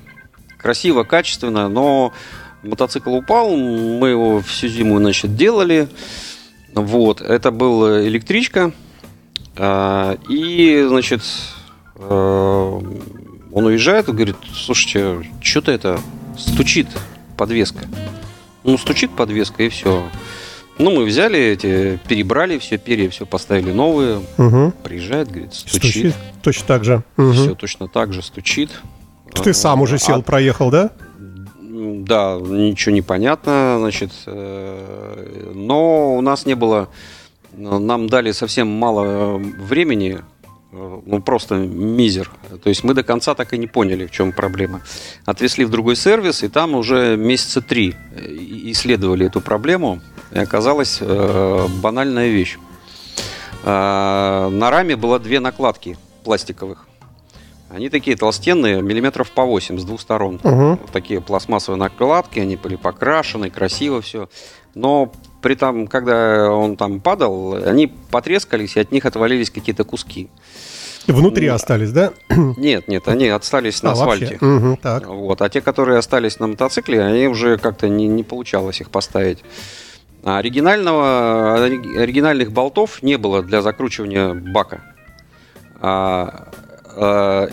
красиво, 0.57 1.03
качественно, 1.03 1.69
но 1.69 2.13
мотоцикл 2.63 3.13
упал, 3.13 3.55
мы 3.55 4.09
его 4.09 4.41
всю 4.41 4.69
зиму, 4.69 4.97
значит, 4.97 5.36
делали, 5.36 5.88
вот, 6.74 7.21
это 7.21 7.51
был 7.51 8.00
электричка, 8.07 8.71
и, 10.29 10.85
значит, 10.87 11.21
э, 11.95 12.81
он 13.51 13.65
уезжает 13.65 14.09
и 14.09 14.11
говорит, 14.11 14.35
слушайте, 14.53 15.27
что-то 15.41 15.71
это 15.71 15.99
стучит 16.37 16.87
подвеска. 17.37 17.85
Ну, 18.63 18.77
стучит 18.77 19.15
подвеска 19.15 19.63
и 19.63 19.69
все. 19.69 20.03
Ну, 20.77 20.91
мы 20.91 21.05
взяли 21.05 21.39
эти, 21.39 21.99
перебрали 22.07 22.59
все, 22.59 22.77
перья, 22.77 23.09
все 23.09 23.25
поставили 23.25 23.71
новые. 23.71 24.21
Мгм. 24.37 24.73
Приезжает, 24.83 25.29
говорит, 25.29 25.53
стучит. 25.53 25.79
Стучит. 25.79 26.15
Точно 26.43 26.67
так 26.67 26.83
же. 26.83 27.03
Мгм. 27.17 27.33
Все 27.33 27.55
точно 27.55 27.87
так 27.87 28.13
же 28.13 28.21
стучит. 28.21 28.69
Ты 29.43 29.53
сам 29.53 29.81
уже 29.81 29.95
А, 29.95 29.99
сел, 29.99 30.21
проехал, 30.21 30.69
да? 30.69 30.91
Да, 31.59 32.37
ничего 32.39 32.93
не 32.93 33.01
понятно, 33.01 33.77
значит, 33.79 34.11
э, 34.25 35.51
но 35.53 36.15
у 36.15 36.21
нас 36.21 36.45
не 36.45 36.55
было, 36.55 36.89
нам 37.57 38.07
дали 38.07 38.31
совсем 38.31 38.67
мало 38.67 39.03
э, 39.05 39.37
времени, 39.37 40.19
э, 40.71 41.01
ну 41.05 41.21
просто 41.21 41.55
мизер. 41.55 42.29
То 42.63 42.69
есть 42.69 42.83
мы 42.83 42.93
до 42.93 43.03
конца 43.03 43.33
так 43.33 43.53
и 43.53 43.57
не 43.57 43.67
поняли, 43.67 44.05
в 44.05 44.11
чем 44.11 44.31
проблема. 44.31 44.81
Отвезли 45.25 45.65
в 45.65 45.69
другой 45.69 45.95
сервис, 45.95 46.43
и 46.43 46.47
там 46.47 46.75
уже 46.75 47.17
месяца 47.17 47.61
три 47.61 47.95
э, 48.11 48.21
исследовали 48.71 49.25
эту 49.25 49.41
проблему, 49.41 49.99
и 50.31 50.39
оказалась 50.39 50.99
э, 51.01 51.67
банальная 51.81 52.29
вещь. 52.29 52.57
Э, 53.63 54.49
На 54.51 54.69
раме 54.69 54.95
было 54.95 55.19
две 55.19 55.39
накладки 55.39 55.97
пластиковых. 56.23 56.85
Они 57.69 57.89
такие 57.89 58.15
толстенные, 58.15 58.81
миллиметров 58.81 59.29
по 59.31 59.43
8 59.43 59.77
с 59.77 59.83
двух 59.83 59.99
сторон. 59.99 60.39
Мгм. 60.43 60.69
Вот 60.77 60.91
такие 60.91 61.19
пластмассовые 61.19 61.77
накладки, 61.77 62.39
они 62.39 62.55
были 62.55 62.77
покрашены, 62.77 63.49
красиво 63.49 64.01
все. 64.01 64.29
Но 64.73 65.11
при 65.41 65.56
том, 65.56 65.88
когда 65.88 66.50
он 66.51 66.75
там 66.75 67.00
падал, 67.00 67.56
они 67.56 67.88
потрескались, 67.88 68.75
и 68.75 68.79
от 68.79 68.91
них 68.91 69.06
отвалились 69.06 69.50
какие-то 69.50 69.84
куски. 69.84 70.29
Внутри 71.08 71.48
Ну, 71.48 71.56
остались, 71.56 71.91
да? 71.91 72.12
Нет, 72.58 72.88
нет, 72.89 73.08
они 73.08 73.29
остались 73.29 73.82
на 73.82 73.91
А, 73.91 73.96
вообще. 73.96 74.25
асфальте. 74.25 74.46
Мгм, 74.46 74.75
так. 74.77 75.08
Вот. 75.08 75.41
А 75.41 75.48
те, 75.48 75.62
которые 75.62 76.00
остались 76.00 76.39
на 76.39 76.48
мотоцикле, 76.48 77.01
они 77.01 77.27
уже 77.27 77.58
как-то 77.58 77.88
не, 77.88 78.08
не 78.08 78.24
получалось 78.24 78.82
их 78.82 78.89
поставить. 78.89 79.39
А 80.25 80.39
оригинального, 80.39 81.63
ори- 81.63 81.98
оригинальных 81.98 82.51
болтов 82.51 83.01
не 83.03 83.17
было 83.17 83.41
для 83.41 83.62
закручивания 83.62 84.34
бака. 84.34 84.82
А, 85.79 86.50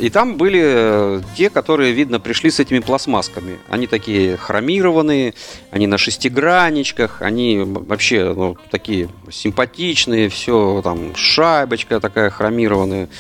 и 0.01 0.09
там 0.09 0.37
были 0.39 0.63
э, 0.65 1.21
те, 1.37 1.51
которые, 1.51 1.93
видно, 1.93 2.19
пришли 2.19 2.51
с 2.51 2.61
этими 2.61 2.79
пластмассками. 2.79 3.59
Они 3.69 3.87
такие 3.87 4.39
хромированные, 4.39 5.35
они 5.71 5.87
на 5.87 5.99
шестигранничках, 5.99 7.21
они 7.21 7.63
вообще 7.63 8.33
ну, 8.35 8.57
такие 8.71 9.11
симпатичные, 9.31 10.31
все 10.31 10.81
там 10.83 11.15
шайбочка 11.15 12.01
такая 12.01 12.31
хромированная. 12.31 13.11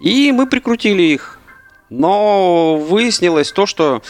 И 0.00 0.32
мы 0.32 0.46
прикрутили 0.46 1.02
их. 1.02 1.38
Но 1.90 2.76
выяснилось 2.76 3.52
то, 3.52 3.66
что 3.66 4.02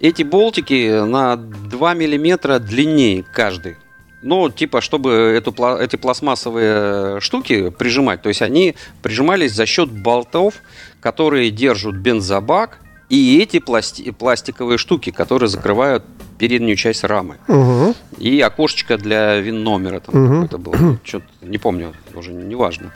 эти 0.00 0.22
болтики 0.22 1.04
на 1.04 1.36
2 1.36 1.94
миллиметра 1.94 2.58
длиннее 2.58 3.22
каждый. 3.22 3.76
Ну, 4.22 4.50
типа, 4.50 4.80
чтобы 4.80 5.10
эту, 5.12 5.52
эти 5.78 5.96
пластмассовые 5.96 7.20
штуки 7.20 7.70
прижимать. 7.70 8.20
То 8.22 8.28
есть 8.28 8.42
они 8.42 8.74
прижимались 9.02 9.52
за 9.52 9.64
счет 9.64 9.90
болтов, 9.90 10.54
которые 11.00 11.50
держат 11.50 11.94
бензобак, 11.94 12.80
и 13.08 13.38
эти 13.40 13.58
пласти- 13.58 14.10
пластиковые 14.10 14.76
штуки, 14.76 15.10
которые 15.10 15.48
закрывают 15.48 16.04
переднюю 16.38 16.76
часть 16.76 17.04
рамы. 17.04 17.36
Мгм. 17.46 17.94
И 18.18 18.40
окошечко 18.40 18.98
для 18.98 19.38
вин-номера 19.38 20.00
там 20.00 20.14
Мгм. 20.16 20.32
какое-то 20.42 20.58
было. 20.58 20.98
Что-то 21.04 21.26
не 21.42 21.58
помню, 21.58 21.94
уже 22.14 22.32
не 22.32 22.54
важно. 22.54 22.92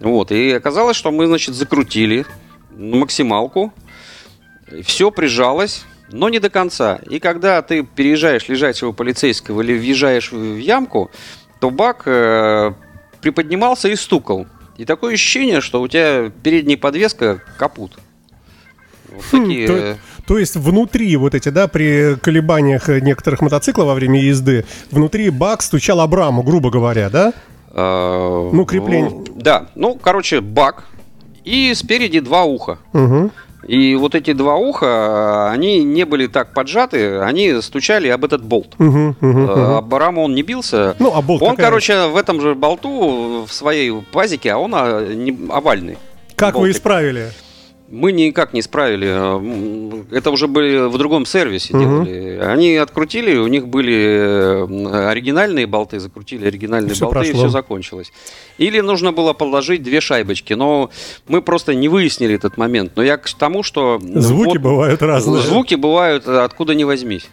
Вот, 0.00 0.32
и 0.32 0.52
оказалось, 0.52 0.96
что 0.96 1.10
мы, 1.10 1.26
значит, 1.26 1.54
закрутили 1.54 2.24
максималку. 2.76 3.72
Все 4.82 5.10
прижалось, 5.10 5.84
но 6.10 6.28
не 6.28 6.38
до 6.38 6.50
конца. 6.50 6.98
И 7.08 7.18
когда 7.18 7.60
ты 7.62 7.82
переезжаешь 7.82 8.48
лежачего 8.48 8.92
полицейского 8.92 9.62
или 9.62 9.76
въезжаешь 9.78 10.32
в 10.32 10.56
ямку, 10.56 11.10
то 11.60 11.70
бак 11.70 12.02
э, 12.06 12.72
приподнимался 13.20 13.88
и 13.88 13.96
стукал. 13.96 14.46
И 14.76 14.84
такое 14.84 15.14
ощущение, 15.14 15.60
что 15.60 15.80
у 15.82 15.88
тебя 15.88 16.30
передняя 16.42 16.78
подвеска 16.78 17.42
капут. 17.56 17.98
Вот 19.10 19.24
такие... 19.30 19.66
Хм, 19.66 19.66
то- 19.66 19.98
То 20.26 20.38
есть 20.38 20.56
внутри 20.56 21.16
вот 21.16 21.34
эти, 21.34 21.48
да, 21.48 21.66
при 21.68 22.16
колебаниях 22.16 22.88
э, 22.88 23.00
некоторых 23.00 23.40
мотоциклов 23.40 23.86
во 23.88 23.94
время 23.94 24.20
езды, 24.20 24.64
внутри 24.90 25.30
бак 25.30 25.62
стучал 25.62 26.00
об 26.00 26.14
раму, 26.14 26.42
грубо 26.42 26.70
говоря, 26.70 27.08
да? 27.10 27.32
э, 27.70 28.50
Ну, 28.52 28.64
крепление. 28.66 29.10
ну, 29.10 29.24
Да, 29.36 29.68
ну, 29.74 29.94
короче, 29.94 30.40
бак. 30.40 30.84
И 31.44 31.72
спереди 31.74 32.20
два 32.20 32.44
уха. 32.44 32.78
Угу. 32.92 33.30
И 33.66 33.96
вот 33.96 34.14
эти 34.14 34.32
два 34.32 34.54
уха, 34.54 35.50
они 35.50 35.82
не 35.84 36.04
были 36.04 36.26
так 36.26 36.54
поджаты, 36.54 37.18
они 37.18 37.60
стучали 37.60 38.08
об 38.08 38.24
этот 38.24 38.42
болт. 38.42 38.74
Угу, 38.78 39.16
Э, 39.20 39.76
Об 39.78 39.92
раму 39.94 40.22
он 40.24 40.34
не 40.34 40.42
бился. 40.42 40.94
Ну, 40.98 41.12
а 41.14 41.20
болт 41.22 41.42
он, 41.42 41.50
какая 41.50 41.66
короче, 41.66 42.06
в 42.06 42.16
этом 42.16 42.40
же 42.40 42.54
болту, 42.54 43.44
в 43.48 43.52
своей 43.52 43.92
пазике, 44.12 44.52
а 44.52 44.58
он 44.58 44.74
а, 44.74 45.04
овальный. 45.50 45.98
Как 46.36 46.54
вы 46.54 46.60
болтик. 46.60 46.76
исправили? 46.76 47.32
Мы 47.90 48.12
никак 48.12 48.52
не 48.52 48.60
исправили. 48.60 49.06
М, 49.08 50.06
Это 50.10 50.30
уже 50.30 50.46
были 50.46 50.88
в 50.88 50.98
другом 50.98 51.24
сервисе 51.26 51.74
Мгм. 51.76 52.04
делали. 52.04 52.38
Они 52.42 52.76
открутили, 52.76 53.36
у 53.38 53.46
них 53.46 53.66
были 53.66 53.94
э, 53.96 55.08
оригинальные 55.10 55.66
болты, 55.66 55.98
закрутили 55.98 56.46
оригинальные 56.46 56.94
Всё 56.94 57.06
болты, 57.06 57.20
и 57.20 57.30
прошло. 57.32 57.40
все 57.40 57.48
закончилось. 57.48 58.12
Или 58.58 58.80
нужно 58.80 59.12
было 59.12 59.32
положить 59.32 59.82
две 59.82 60.00
шайбочки, 60.00 60.52
но 60.54 60.90
мы 61.28 61.40
просто 61.42 61.74
не 61.74 61.88
выяснили 61.88 62.34
этот 62.34 62.58
момент. 62.58 62.92
Но 62.96 63.02
я 63.02 63.16
к 63.16 63.28
тому, 63.38 63.62
что... 63.62 63.98
Звуки 64.02 64.48
вот 64.48 64.58
бывают 64.58 65.02
разные. 65.02 65.42
Звуки 65.42 65.74
бывают 65.74 66.26
э, 66.26 66.38
откуда 66.44 66.74
ни 66.74 66.84
возьмись. 66.84 67.28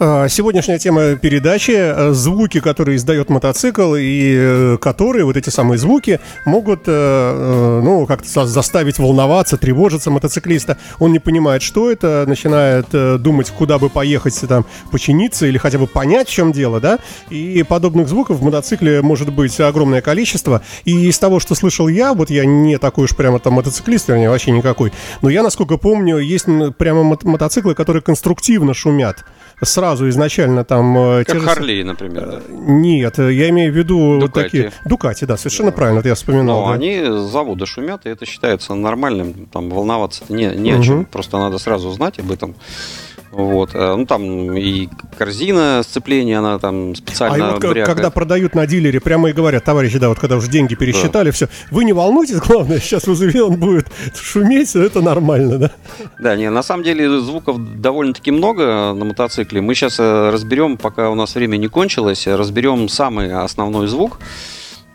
А, 0.00 0.28
Сегодняшняя 0.28 0.78
тема 0.78 1.14
передачи 1.14 1.72
э, 1.72 2.12
звуки, 2.12 2.58
которые 2.58 2.96
издает 2.96 3.30
мотоцикл, 3.30 3.94
и 3.94 4.34
э, 4.36 4.76
которые, 4.80 5.24
вот 5.24 5.36
эти 5.36 5.50
самые 5.50 5.78
звуки, 5.78 6.18
могут, 6.44 6.80
э, 6.86 6.90
э, 6.90 7.80
ну, 7.84 8.04
как-то 8.06 8.46
заставить 8.46 8.98
волноваться, 8.98 9.56
тревожиться 9.56 10.10
мотоциклиста. 10.10 10.78
Он 10.98 11.12
не 11.12 11.20
понимает, 11.20 11.62
что 11.62 11.92
это, 11.92 12.24
начинает 12.26 12.86
э, 12.92 13.18
думать, 13.18 13.50
куда 13.50 13.78
бы 13.78 13.88
поехать, 13.88 14.40
там, 14.48 14.66
починиться 14.90 15.46
или 15.46 15.58
хотя 15.58 15.78
бы 15.78 15.86
понять, 15.86 16.28
в 16.28 16.32
чем 16.32 16.50
дело, 16.50 16.80
да? 16.80 16.98
И 17.30 17.62
подобных 17.62 18.08
звуков 18.08 18.38
в 18.38 18.42
мотоцикле 18.42 19.00
может 19.00 19.32
быть 19.32 19.60
огромное 19.60 20.00
количество. 20.00 20.62
И 20.84 21.06
из 21.06 21.18
того, 21.20 21.38
что 21.38 21.54
слышал 21.54 21.86
я, 21.86 22.14
вот 22.14 22.30
я 22.30 22.44
не 22.44 22.78
такой 22.78 23.04
уж 23.04 23.14
прямо 23.14 23.38
там 23.38 23.54
мотоциклист, 23.54 24.08
вернее, 24.08 24.28
вообще 24.28 24.50
никакой, 24.50 24.92
но 25.22 25.30
я, 25.30 25.44
насколько 25.44 25.76
помню, 25.76 26.18
есть 26.18 26.46
прямо 26.78 27.04
мот- 27.04 27.24
мотоциклы, 27.24 27.74
которые 27.76 28.02
конструктивно 28.02 28.74
шумят. 28.74 29.24
Сразу 29.62 29.83
изначально 29.92 30.64
там... 30.64 30.96
э, 30.98 31.24
Как 31.24 31.40
же 31.40 31.46
Харлей, 31.46 31.82
например. 31.84 32.26
да. 32.26 32.40
Нет, 32.50 33.18
э, 33.18 33.32
я 33.32 33.48
имею 33.50 33.72
в 33.72 33.76
виду 33.76 34.18
Дукати. 34.20 34.44
такие... 34.44 34.72
Дукати, 34.84 35.24
да, 35.26 35.36
совершенно 35.36 35.72
правильно, 35.72 36.00
вот 36.00 36.06
я 36.06 36.14
вспоминал. 36.14 36.60
Но 36.62 36.68
да. 36.68 36.72
они 36.74 37.02
с 37.04 37.30
завода 37.30 37.66
шумят, 37.66 38.06
и 38.06 38.08
это 38.10 38.26
считается 38.26 38.74
нормальным. 38.74 39.46
Там 39.52 39.70
волноваться 39.70 40.24
не, 40.28 40.46
не 40.56 40.70
о 40.72 40.74
Мгм. 40.76 40.82
чем. 40.82 41.04
Просто 41.04 41.38
надо 41.38 41.58
сразу 41.58 41.90
знать 41.90 42.18
об 42.18 42.30
этом. 42.30 42.54
Вот. 43.34 43.70
Э, 43.74 43.94
Ну, 43.96 44.06
там 44.06 44.52
и 44.56 44.88
корзина 45.18 45.82
сцепления, 45.82 46.38
она 46.38 46.58
там 46.58 46.92
А 46.92 46.94
специально 46.94 47.50
вот 47.52 47.60
к- 47.62 47.68
брякает. 47.68 47.86
когда 47.86 48.10
продают 48.10 48.54
на 48.54 48.66
дилере, 48.66 49.00
прямо 49.00 49.30
и 49.30 49.32
говорят, 49.32 49.64
товарищи, 49.64 49.98
да, 49.98 50.08
вот 50.08 50.18
когда 50.18 50.36
уже 50.36 50.48
деньги 50.48 50.74
пересчитали, 50.74 51.30
все, 51.30 51.48
вы 51.70 51.84
не 51.84 51.92
волнуйтесь, 51.92 52.36
главное, 52.38 52.78
сейчас 52.78 53.06
вызови, 53.06 53.38
он 53.40 53.56
будет 53.58 53.86
шуметь, 54.14 54.74
это 54.76 55.00
нормально, 55.02 55.58
да? 55.58 55.70
Да, 56.18 56.36
не, 56.36 56.50
на 56.50 56.62
самом 56.62 56.84
деле 56.84 57.20
звуков 57.20 57.56
довольно-таки 57.80 58.30
много 58.30 58.92
на 58.94 59.04
мотоцикле. 59.04 59.60
Мы 59.60 59.74
сейчас 59.74 59.98
разберем, 59.98 60.76
пока 60.76 61.10
у 61.10 61.14
нас 61.14 61.34
время 61.34 61.56
не 61.56 61.68
кончилось, 61.68 62.26
э, 62.26 62.36
разберем 62.36 62.88
самый 62.88 63.32
основной 63.32 63.86
звук. 63.88 64.18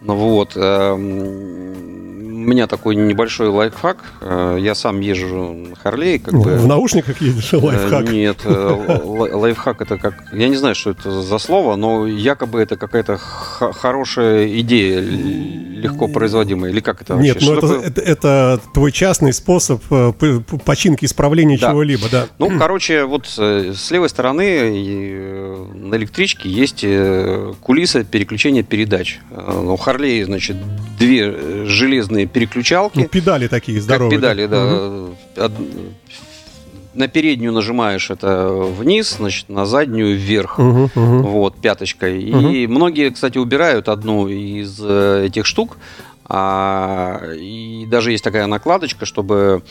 Ну 0.01 0.15
Вот. 0.15 0.53
эм, 0.55 1.99
У 2.39 2.51
меня 2.51 2.67
такой 2.67 2.95
небольшой 2.95 3.49
лайфхак. 3.49 3.97
Э, 4.21 4.57
Я 4.59 4.73
сам 4.73 5.01
езжу 5.01 5.53
на 5.53 5.75
Харлее, 5.75 6.19
как 6.19 6.33
бы. 6.33 6.55
В 6.57 6.65
наушниках 6.67 7.21
едешь, 7.21 7.53
Э, 7.53 7.57
лайфхак. 7.57 8.09
Нет, 8.09 8.37
э, 8.45 8.99
лайфхак 9.33 9.81
это 9.81 9.97
как... 9.97 10.13
Я 10.33 10.47
не 10.47 10.55
знаю, 10.55 10.73
что 10.73 10.91
это 10.91 11.21
за 11.21 11.37
слово, 11.37 11.75
но 11.75 12.07
якобы 12.07 12.61
это 12.61 12.75
какая-то 12.77 13.17
хорошая 13.17 14.47
идея, 14.61 15.01
легко 15.01 16.07
производимая. 16.07 16.71
Или 16.71 16.79
как 16.79 17.01
это 17.01 17.15
вообще? 17.15 17.33
Нет, 17.33 17.41
ну 17.41 17.55
Что 17.57 17.75
это, 17.75 17.87
это, 17.87 18.01
это 18.01 18.61
твой 18.73 18.91
частный 18.93 19.33
способ 19.33 19.83
починки, 20.65 21.05
исправления 21.05 21.57
Да. 21.59 21.71
чего-либо, 21.71 22.07
да. 22.09 22.27
Ну, 22.39 22.49
короче, 22.59 23.03
вот 23.03 23.27
с 23.27 23.91
левой 23.91 24.09
стороны 24.09 24.69
на 25.75 25.95
электричке 25.97 26.49
есть 26.49 26.85
кулиса 27.61 28.03
переключения 28.05 28.63
передач. 28.63 29.19
Э, 29.31 29.59
У 29.67 29.77
Харлей, 29.89 30.23
значит, 30.23 30.55
две 30.99 31.33
э, 31.35 31.63
железные 31.65 32.25
Ну, 32.25 32.31
переключалки. 32.31 33.07
педали 33.11 33.47
такие 33.47 33.77
Как 33.79 33.83
здоровые. 33.83 34.17
педали, 34.19 34.45
да. 34.45 35.45
Од- 35.45 35.51
На 36.95 37.07
переднюю 37.07 37.53
нажимаешь 37.53 38.09
это 38.11 38.49
вниз, 38.49 39.15
значит, 39.17 39.47
на 39.49 39.65
заднюю 39.65 40.15
вверх. 40.17 40.57
Мгм, 40.59 40.89
мгм. 40.95 41.21
Вот, 41.23 41.59
пяточкой. 41.61 42.21
И 42.21 42.67
многие, 42.67 43.09
кстати, 43.11 43.37
убирают 43.39 43.87
одну 43.89 44.27
из 44.27 44.79
э, 44.81 45.25
этих 45.27 45.45
штук. 45.45 45.77
А, 46.31 47.21
и 47.33 47.85
даже 47.87 48.11
есть 48.11 48.23
такая 48.23 48.45
накладочка, 48.45 49.05
чтобы 49.07 49.63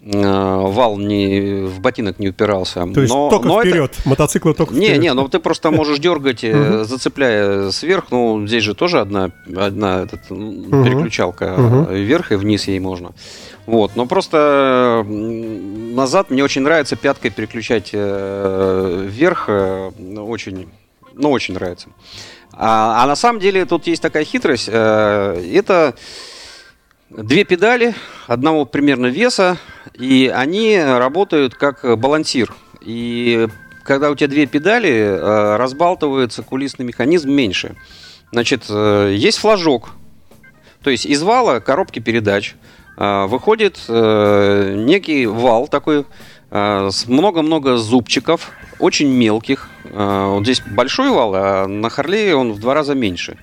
э, 0.00 0.10
вал 0.22 0.96
не, 0.96 1.66
в 1.66 1.80
ботинок 1.80 2.18
не 2.18 2.28
упирался. 2.30 2.86
То 2.94 3.00
есть 3.02 3.12
Но- 3.12 3.28
только 3.28 3.46
но 3.46 3.60
это- 3.60 3.68
вперед, 3.68 3.96
мотоцикл 4.06 4.52
только 4.54 4.72
Не, 4.74 4.86
вперед. 4.86 5.02
не, 5.02 5.12
ну 5.12 5.28
ты 5.28 5.38
просто 5.38 5.70
можешь 5.70 5.98
дергать, 5.98 6.42
э, 6.44 6.84
зацепляя 6.84 7.70
сверх. 7.72 8.06
Ну, 8.10 8.46
здесь 8.46 8.64
же 8.64 8.74
тоже 8.74 9.00
одна, 9.00 9.30
одна 9.54 10.04
этот, 10.04 10.28
переключалка 10.28 11.54
э, 11.90 11.94
вверх 11.96 12.32
и 12.32 12.36
вниз 12.36 12.68
ей 12.68 12.80
можно. 12.80 13.12
Вот, 13.66 13.96
но 13.96 14.06
просто 14.06 15.04
назад 15.06 16.30
мне 16.30 16.42
очень 16.42 16.62
нравится 16.62 16.96
пяткой 16.96 17.30
переключать 17.30 17.92
вверх, 17.92 19.48
очень, 19.50 20.68
ну, 21.12 21.30
очень 21.30 21.52
нравится. 21.52 21.88
А, 22.60 23.04
а 23.04 23.06
на 23.06 23.14
самом 23.14 23.38
деле 23.38 23.64
тут 23.66 23.86
есть 23.86 24.02
такая 24.02 24.24
хитрость. 24.24 24.68
э, 24.70 25.50
это 25.54 25.94
две 27.08 27.44
педали 27.44 27.94
одного 28.26 28.64
примерно 28.64 29.06
веса, 29.06 29.58
и 29.94 30.30
они 30.34 30.76
работают 30.76 31.54
как 31.54 31.84
балансир. 31.98 32.52
И 32.80 33.46
когда 33.84 34.10
у 34.10 34.16
тебя 34.16 34.26
две 34.26 34.46
педали, 34.46 34.90
э, 34.90 35.56
разбалтывается 35.56 36.42
кулисный 36.42 36.84
механизм 36.84 37.30
меньше. 37.30 37.76
Значит, 38.32 38.64
э, 38.68 39.14
есть 39.14 39.38
флажок, 39.38 39.90
то 40.82 40.90
есть 40.90 41.06
из 41.06 41.22
вала 41.22 41.60
коробки 41.60 42.00
передач 42.00 42.56
выходит 42.96 43.78
некий 43.88 45.26
вал 45.26 45.68
такой 45.68 46.04
много-много 46.50 47.76
зубчиков, 47.76 48.50
очень 48.78 49.08
мелких. 49.08 49.68
Э, 49.84 50.26
Вот 50.34 50.44
здесь 50.44 50.60
большой 50.60 51.10
вал, 51.10 51.32
а 51.34 51.66
на 51.66 51.90
Харлее 51.90 52.36
он 52.36 52.52
в 52.52 52.60
два 52.60 52.74
раза 52.74 52.94
меньше. 52.94 53.36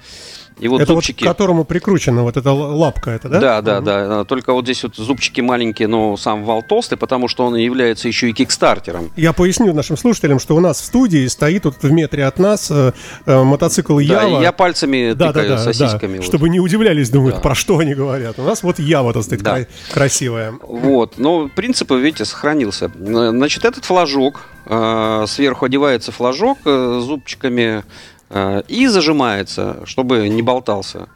Вот 0.60 0.82
это 0.82 0.94
зубчики... 0.94 1.24
вот 1.24 1.30
к 1.30 1.32
которому 1.34 1.66
прикручена 1.66 2.24
вот 2.24 2.38
эта 2.38 2.52
лапка, 2.52 3.12
это, 3.12 3.28
да? 3.30 3.40
Да, 3.40 3.62
да, 3.62 3.82
да. 3.82 4.24
Только 4.24 4.54
вот 4.54 4.64
здесь 4.64 4.84
вот 4.84 4.96
зубчики 4.96 5.42
маленькие, 5.42 5.88
но 5.88 6.16
сам 6.18 6.44
вал 6.46 6.64
толстый, 6.64 6.96
потому 6.98 7.28
что 7.28 7.46
он 7.46 7.56
является 7.56 8.08
еще 8.08 8.30
и 8.30 8.34
кикстартером. 8.34 9.12
Я 9.16 9.34
поясню 9.34 9.74
нашим 9.74 9.98
слушателям, 9.98 10.40
что 10.40 10.56
у 10.56 10.60
нас 10.60 10.80
в 10.80 10.86
студии 10.86 11.28
стоит 11.28 11.66
вот 11.66 11.76
в 11.82 11.92
метре 11.92 12.26
от 12.26 12.40
нас 12.40 12.72
э, 12.72 12.94
э, 13.26 13.44
мотоцикл 13.44 13.98
Да, 13.98 14.02
Ява. 14.04 14.40
и 14.40 14.44
я 14.44 14.52
пальцами 14.52 15.12
да, 15.14 15.28
да, 15.28 15.34
тыкаю 15.34 15.50
да, 15.50 15.58
сосисками. 15.64 16.14
да, 16.14 16.18
вот. 16.18 16.26
чтобы 16.26 16.50
не 16.50 16.60
удивлялись, 16.60 17.10
думают, 17.10 17.36
Да. 17.36 17.42
про 17.42 17.56
что 17.56 17.80
они 17.80 17.94
говорят. 17.94 18.40
У 18.40 18.44
нас 18.44 18.64
вот 18.64 18.80
Ява, 18.80 19.14
так 19.14 19.24
сказать, 19.24 19.44
Да. 19.44 19.56
кра- 19.56 19.68
красивая. 19.94 20.54
Вот, 20.62 21.18
но 21.18 21.50
принцип, 21.50 21.92
видите, 21.92 22.26
сохранился. 22.26 22.86
Э, 22.96 23.30
Значит, 23.32 23.66
этот 23.66 23.84
флажок, 23.86 24.42
э, 24.66 25.26
сверху 25.28 25.66
одевается 25.66 26.12
флажок 26.12 26.58
э, 26.66 27.02
зубчиками 27.04 27.80
э, 27.80 27.84
и 28.68 28.88
зажимается, 28.88 29.78
чтобы 29.86 30.28
не 30.30 30.42
болтался. 30.42 31.08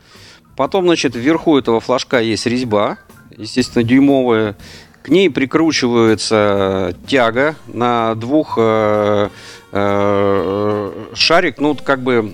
Потом, 0.55 0.85
значит, 0.85 1.15
вверху 1.15 1.57
этого 1.57 1.79
флажка 1.79 2.19
есть 2.19 2.45
резьба, 2.45 2.97
естественно, 3.37 3.83
дюймовая. 3.83 4.55
К 5.01 5.09
ней 5.09 5.29
прикручивается 5.29 6.93
тяга 7.07 7.55
на 7.67 8.13
двух 8.15 8.55
э, 8.57 9.29
э, 9.71 10.91
шарик, 11.13 11.59
ну, 11.59 11.75
как 11.75 12.01
бы 12.01 12.33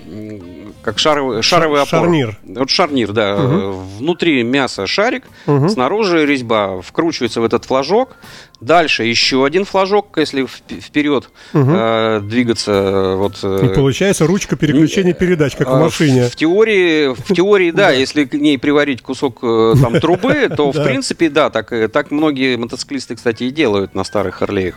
как 0.82 1.00
шаровый, 1.00 1.42
шаровый 1.42 1.82
опор. 1.82 2.02
шарнир. 2.02 2.38
Вот 2.44 2.70
шарнир, 2.70 3.12
да. 3.12 3.38
Мгм. 3.38 3.72
Внутри 3.98 4.44
мяса 4.44 4.86
шарик, 4.88 5.24
Мгм. 5.46 5.70
снаружи 5.70 6.26
резьба 6.26 6.82
вкручивается 6.82 7.42
в 7.42 7.44
этот 7.46 7.66
флажок. 7.66 8.16
Дальше 8.62 9.04
еще 9.04 9.46
один 9.46 9.66
флажок, 9.66 10.18
если 10.18 10.44
вп- 10.44 10.80
вперед 10.82 11.30
Мгм. 11.54 11.76
э, 11.76 12.20
двигаться. 12.22 12.72
э, 12.72 13.16
Вот, 13.16 13.40
э, 13.44 13.70
И 13.72 13.76
получается 13.76 14.26
ручка 14.26 14.56
переключения 14.56 15.14
передач, 15.14 15.56
как 15.56 15.68
в 15.68 15.74
а, 15.74 15.80
машине. 15.80 16.30
В 16.30 16.36
теории, 16.36 17.14
в 17.14 17.34
теории, 17.34 17.72
да, 17.72 17.92
если 17.92 18.24
к 18.24 18.34
ней 18.34 18.58
приварить 18.58 19.02
кусок 19.02 19.40
э, 19.44 19.74
там 19.82 20.00
трубы, 20.00 20.50
то 20.56 20.72
в 20.72 20.84
принципе, 20.84 21.30
да, 21.30 21.50
так, 21.50 21.74
э, 21.74 21.88
так 21.90 22.12
многие 22.12 22.56
мотоциклисты, 22.56 23.16
кстати, 23.16 23.44
и 23.44 23.52
делают 23.52 23.94
на 23.94 24.04
старых 24.06 24.36
Харлеях. 24.36 24.76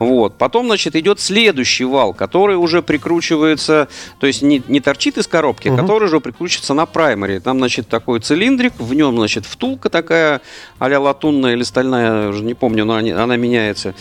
Вот. 0.00 0.38
Потом, 0.38 0.66
значит, 0.66 0.96
идет 0.96 1.20
следующий 1.20 1.84
вал, 1.84 2.14
который 2.14 2.56
уже 2.56 2.80
прикручивается, 2.82 3.86
то 4.18 4.26
есть 4.26 4.40
не, 4.40 4.62
не 4.66 4.80
торчит 4.80 5.18
из 5.18 5.26
коробки, 5.26 5.68
а 5.68 5.72
Мгм. 5.72 5.82
который 5.82 6.06
уже 6.06 6.20
прикручивается 6.20 6.72
на 6.72 6.86
праймере. 6.86 7.38
Там, 7.38 7.58
значит, 7.58 7.86
такой 7.86 8.20
цилиндрик, 8.20 8.72
в 8.78 8.94
нем, 8.94 9.16
значит, 9.16 9.44
втулка 9.44 9.90
такая, 9.90 10.40
а-ля 10.78 10.98
латунная 10.98 11.52
или 11.52 11.62
стальная, 11.62 12.30
уже 12.30 12.42
не 12.42 12.54
помню, 12.54 12.86
но 12.86 12.94
они- 12.96 13.10
она 13.12 13.36
меняется. 13.36 13.94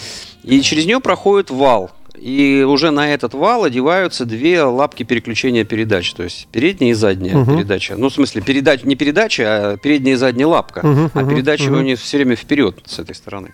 И 0.44 0.62
через 0.62 0.86
нее 0.86 1.02
проходит 1.02 1.50
вал. 1.52 1.92
И 2.18 2.66
уже 2.68 2.92
на 2.92 3.14
этот 3.14 3.34
вал 3.34 3.64
одеваются 3.66 4.26
две 4.26 4.64
лапки 4.64 5.04
переключения 5.04 5.64
передач, 5.64 6.14
то 6.14 6.24
есть 6.24 6.48
передняя 6.52 6.92
и 6.92 6.94
задняя 6.94 7.36
Мгм. 7.38 7.56
передача. 7.58 7.96
Ну, 7.98 8.10
в 8.10 8.14
смысле, 8.14 8.42
передач, 8.42 8.84
не 8.84 8.96
передача, 8.96 9.44
а 9.74 9.78
передняя 9.78 10.16
и 10.16 10.18
задняя 10.18 10.48
лапка. 10.48 10.86
Мгм, 10.86 11.12
а 11.14 11.20
мгм, 11.22 11.30
передача 11.30 11.64
мгм. 11.70 11.80
у 11.80 11.82
них 11.82 12.00
все 12.00 12.18
время 12.18 12.36
вперед 12.36 12.78
с 12.86 13.00
этой 13.00 13.16
стороны. 13.16 13.54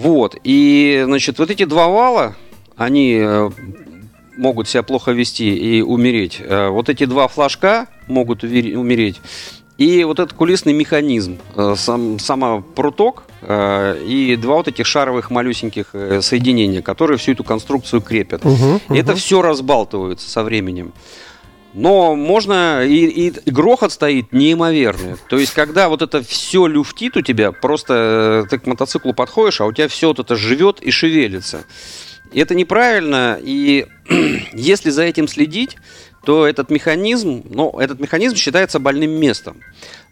Вот. 0.00 0.36
И, 0.44 1.02
значит, 1.04 1.38
вот 1.38 1.50
эти 1.50 1.64
два 1.64 1.88
вала, 1.88 2.34
они 2.76 3.18
э, 3.20 3.50
могут 4.38 4.66
себя 4.68 4.82
плохо 4.82 5.12
вести 5.12 5.54
и 5.54 5.82
умереть. 5.82 6.38
Э, 6.40 6.68
Вот 6.68 6.88
эти 6.88 7.04
два 7.04 7.28
флажка 7.28 7.86
могут 8.08 8.42
умереть. 8.42 9.20
и 9.76 10.04
вот 10.04 10.18
этот 10.18 10.32
кулисный 10.34 10.72
механизм, 10.72 11.38
э, 11.56 11.74
сам, 11.76 12.18
сама 12.18 12.60
пруток 12.60 13.24
и 13.42 14.38
два 14.40 14.56
вот 14.56 14.68
этих 14.68 14.86
шаровых 14.86 15.30
малюсеньких 15.30 15.94
соединения, 16.20 16.82
которые 16.82 17.16
всю 17.16 17.32
эту 17.32 17.44
конструкцию 17.44 18.02
крепят. 18.02 18.44
Мгм, 18.44 18.80
И 18.90 18.98
Это 18.98 19.14
все 19.14 19.40
разбалтывается 19.42 20.28
со 20.30 20.42
временем. 20.42 20.92
Но 21.72 22.16
можно, 22.16 22.84
и, 22.84 23.28
и 23.28 23.50
грохот 23.50 23.92
стоит 23.92 24.32
неимоверный. 24.32 25.14
То 25.28 25.38
есть, 25.38 25.52
когда 25.52 25.88
вот 25.88 26.02
это 26.02 26.22
все 26.22 26.66
люфтит 26.66 27.16
у 27.16 27.22
тебя, 27.22 27.52
просто 27.52 28.44
э, 28.44 28.50
ты 28.50 28.58
к 28.58 28.66
мотоциклу 28.66 29.14
подходишь, 29.14 29.60
а 29.60 29.66
у 29.66 29.72
тебя 29.72 29.86
все 29.86 30.08
вот 30.08 30.18
это 30.18 30.34
живет 30.34 30.80
и 30.80 30.90
шевелится. 30.90 31.64
И 32.32 32.40
это 32.40 32.54
неправильно, 32.54 33.38
и 33.40 33.86
если 34.52 34.90
за 34.90 35.02
этим 35.02 35.28
следить, 35.28 35.76
то 36.24 36.46
этот 36.46 36.70
механизм, 36.70 37.44
ну, 37.48 37.78
этот 37.78 38.00
механизм 38.00 38.36
считается 38.36 38.78
больным 38.78 39.12
местом. 39.12 39.58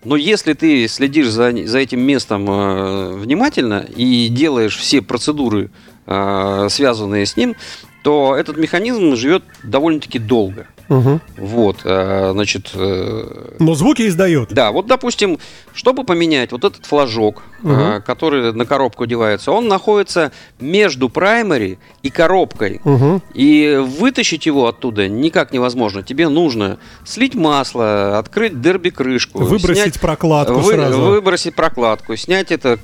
Но 0.05 0.16
если 0.16 0.53
ты 0.53 0.87
следишь 0.87 1.29
за, 1.29 1.53
за 1.66 1.79
этим 1.79 2.01
местом 2.01 2.49
э, 2.49 3.12
внимательно 3.14 3.85
и 3.97 4.29
делаешь 4.29 4.77
все 4.77 5.03
процедуры, 5.03 5.71
э, 6.07 6.68
связанные 6.71 7.27
с 7.27 7.37
ним, 7.37 7.57
то 8.03 8.37
этот 8.37 8.57
механизм 8.57 9.16
живет 9.16 9.42
довольно-таки 9.64 10.18
долго. 10.18 10.68
Мгм. 10.88 11.20
Вот, 11.37 11.79
э, 11.85 12.31
значит, 12.33 12.70
э, 12.74 13.55
Но 13.59 13.74
звуки 13.74 14.07
издает. 14.09 14.48
да, 14.51 14.70
вот, 14.72 14.87
допустим, 14.87 15.38
чтобы 15.74 16.05
поменять 16.05 16.53
вот 16.53 16.64
этот 16.64 16.87
флажок, 16.87 17.42
э, 17.62 18.01
который 18.07 18.53
на 18.53 18.64
коробку 18.66 19.05
одевается, 19.05 19.53
он 19.53 19.68
находится 19.68 20.33
между 20.61 21.09
праймари 21.09 21.79
и 22.03 22.11
коробкой. 22.11 22.81
Мгм. 22.85 23.22
И 23.35 23.79
вытащить 23.98 24.46
его 24.46 24.66
оттуда 24.66 25.09
никак 25.09 25.53
невозможно. 25.53 26.03
Тебе 26.03 26.29
нужно 26.29 26.79
слить 27.05 27.35
масло, 27.35 28.18
открыть 28.18 28.61
дерби 28.61 28.90
крышку, 28.90 29.38
Выбросить 29.40 29.83
снять- 29.83 30.01
прокладку 30.01 30.55
вы- 30.61 30.72
сразу. 30.72 31.01
Выбросить 31.03 31.55
прокладку, 31.55 32.16
снять 32.16 32.51
это 32.51 32.79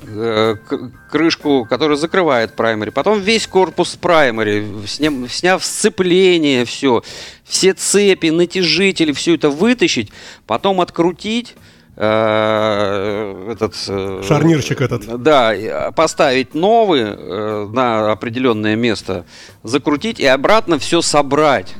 крышку, 1.11 1.65
которая 1.69 1.97
закрывает 1.97 2.55
праймари, 2.55 2.89
потом 2.89 3.19
весь 3.19 3.47
корпус 3.47 3.95
праймари, 3.95 4.65
сня- 4.85 5.27
сняв 5.29 5.63
сцепление, 5.63 6.65
все, 6.65 7.03
все 7.45 7.73
цепи, 7.73 8.27
натяжители, 8.27 9.11
все 9.11 9.35
это 9.35 9.49
вытащить, 9.49 10.11
потом 10.47 10.81
открутить. 10.81 11.55
э, 11.97 13.51
этот 13.51 13.73
э, 13.87 14.21
Шарнирчик 14.27 14.81
этот. 14.81 15.21
да, 15.21 15.51
а, 15.53 15.91
поставить 15.91 16.53
новый 16.53 17.03
э, 17.05 17.67
на 17.71 18.11
определенное 18.11 18.75
место, 18.75 19.25
закрутить 19.63 20.19
и 20.19 20.25
обратно 20.25 20.77
все 20.77 21.01
собрать. 21.01 21.73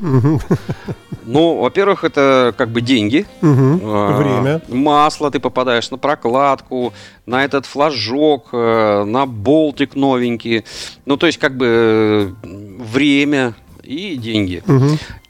Ну, 1.27 1.57
во-первых, 1.57 2.03
это 2.03 2.53
как 2.55 2.69
бы 2.69 2.81
деньги. 2.81 3.25
А, 3.41 4.17
Время. 4.17 4.61
Масло 4.69 5.31
ты 5.31 5.39
попадаешь 5.39 5.89
на 5.89 5.97
прокладку, 5.97 6.93
на 7.25 7.43
этот 7.43 7.65
флажок, 7.65 8.49
э, 8.53 9.03
на 9.05 9.25
болтик 9.25 9.95
новенький. 9.95 10.63
Ну, 11.05 11.17
то 11.17 11.25
есть, 11.25 11.39
как 11.39 11.57
бы 11.57 11.65
э, 11.67 12.31
время 12.43 13.55
и 13.83 14.15
деньги. 14.17 14.63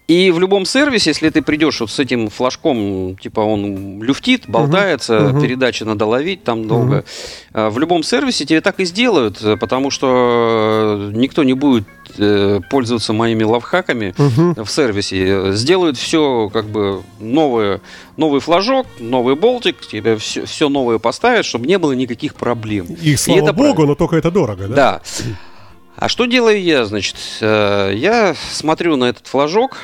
И 0.08 0.30
в 0.30 0.40
любом 0.40 0.66
сервисе, 0.66 1.10
если 1.10 1.30
ты 1.32 1.42
придешь 1.42 1.80
вот 1.80 1.90
с 1.90 1.98
этим 1.98 2.30
флажком, 2.30 3.18
типа 3.18 3.40
он 3.40 4.04
люфтит, 4.04 4.44
болтается, 4.48 5.20
мгм. 5.20 5.42
передачи 5.42 5.82
надо 5.84 6.06
ловить 6.06 6.44
там 6.44 6.68
долго, 6.68 7.04
а, 7.54 7.72
в 7.72 7.80
любом 7.80 8.04
сервисе 8.04 8.46
тебе 8.46 8.62
так 8.62 8.80
и 8.80 8.86
сделают, 8.86 9.40
потому 9.60 9.90
что 9.90 11.10
э, 11.12 11.18
никто 11.18 11.44
не 11.44 11.54
будет 11.54 11.88
э, 12.20 12.60
пользоваться 12.70 13.14
моими 13.14 13.44
лавхаками 13.44 14.14
Мгм. 14.18 14.64
в 14.64 14.70
сервисе. 14.70 15.54
Сделают 15.54 15.98
все 15.98 16.50
как 16.54 16.66
бы 16.66 17.02
новое, 17.20 17.82
новый 18.16 18.42
флажок, 18.42 18.86
новый 19.00 19.36
болтик, 19.36 19.88
тебе 19.88 20.18
все, 20.18 20.46
все 20.46 20.70
новое 20.70 21.00
поставят, 21.00 21.46
чтобы 21.46 21.66
не 21.66 21.80
было 21.80 21.94
никаких 21.94 22.36
проблем. 22.36 22.86
И 23.02 23.16
слава 23.16 23.40
это 23.40 23.54
богу, 23.54 23.74
правильно. 23.74 23.88
но 23.88 23.96
только 23.96 24.18
это 24.18 24.30
дорого, 24.30 24.68
да? 24.68 24.76
Да. 24.76 25.02
А 25.98 26.10
что 26.10 26.26
делаю 26.26 26.62
я, 26.62 26.86
значит? 26.86 27.16
э, 27.42 27.92
Я 27.96 28.36
смотрю 28.36 28.96
на 28.98 29.06
этот 29.06 29.28
флажок, 29.28 29.78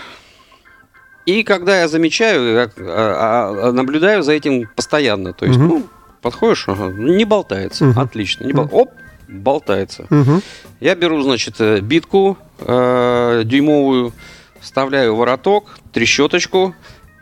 и 1.25 1.43
когда 1.43 1.79
я 1.81 1.87
замечаю, 1.87 2.53
я, 2.53 2.69
а, 2.77 3.69
а, 3.69 3.71
наблюдаю 3.71 4.23
за 4.23 4.33
этим 4.33 4.67
постоянно. 4.75 5.33
То 5.33 5.45
есть, 5.45 5.57
Мгм. 5.57 5.67
ну, 5.67 5.83
подходишь, 6.21 6.67
ага, 6.67 6.89
ну, 6.89 7.13
не 7.15 7.25
болтается. 7.25 7.85
Мгм. 7.85 7.99
Отлично. 7.99 8.45
Не 8.45 8.53
бол- 8.53 8.67
Оп, 8.71 8.91
болтается. 9.27 10.07
Мгм. 10.09 10.41
Я 10.81 10.95
беру, 10.95 11.21
значит, 11.21 11.55
э, 11.59 11.79
битку 11.79 12.37
э, 12.59 13.41
дюймовую, 13.45 14.11
вставляю 14.59 15.15
вороток, 15.15 15.77
трещоточку 15.93 16.75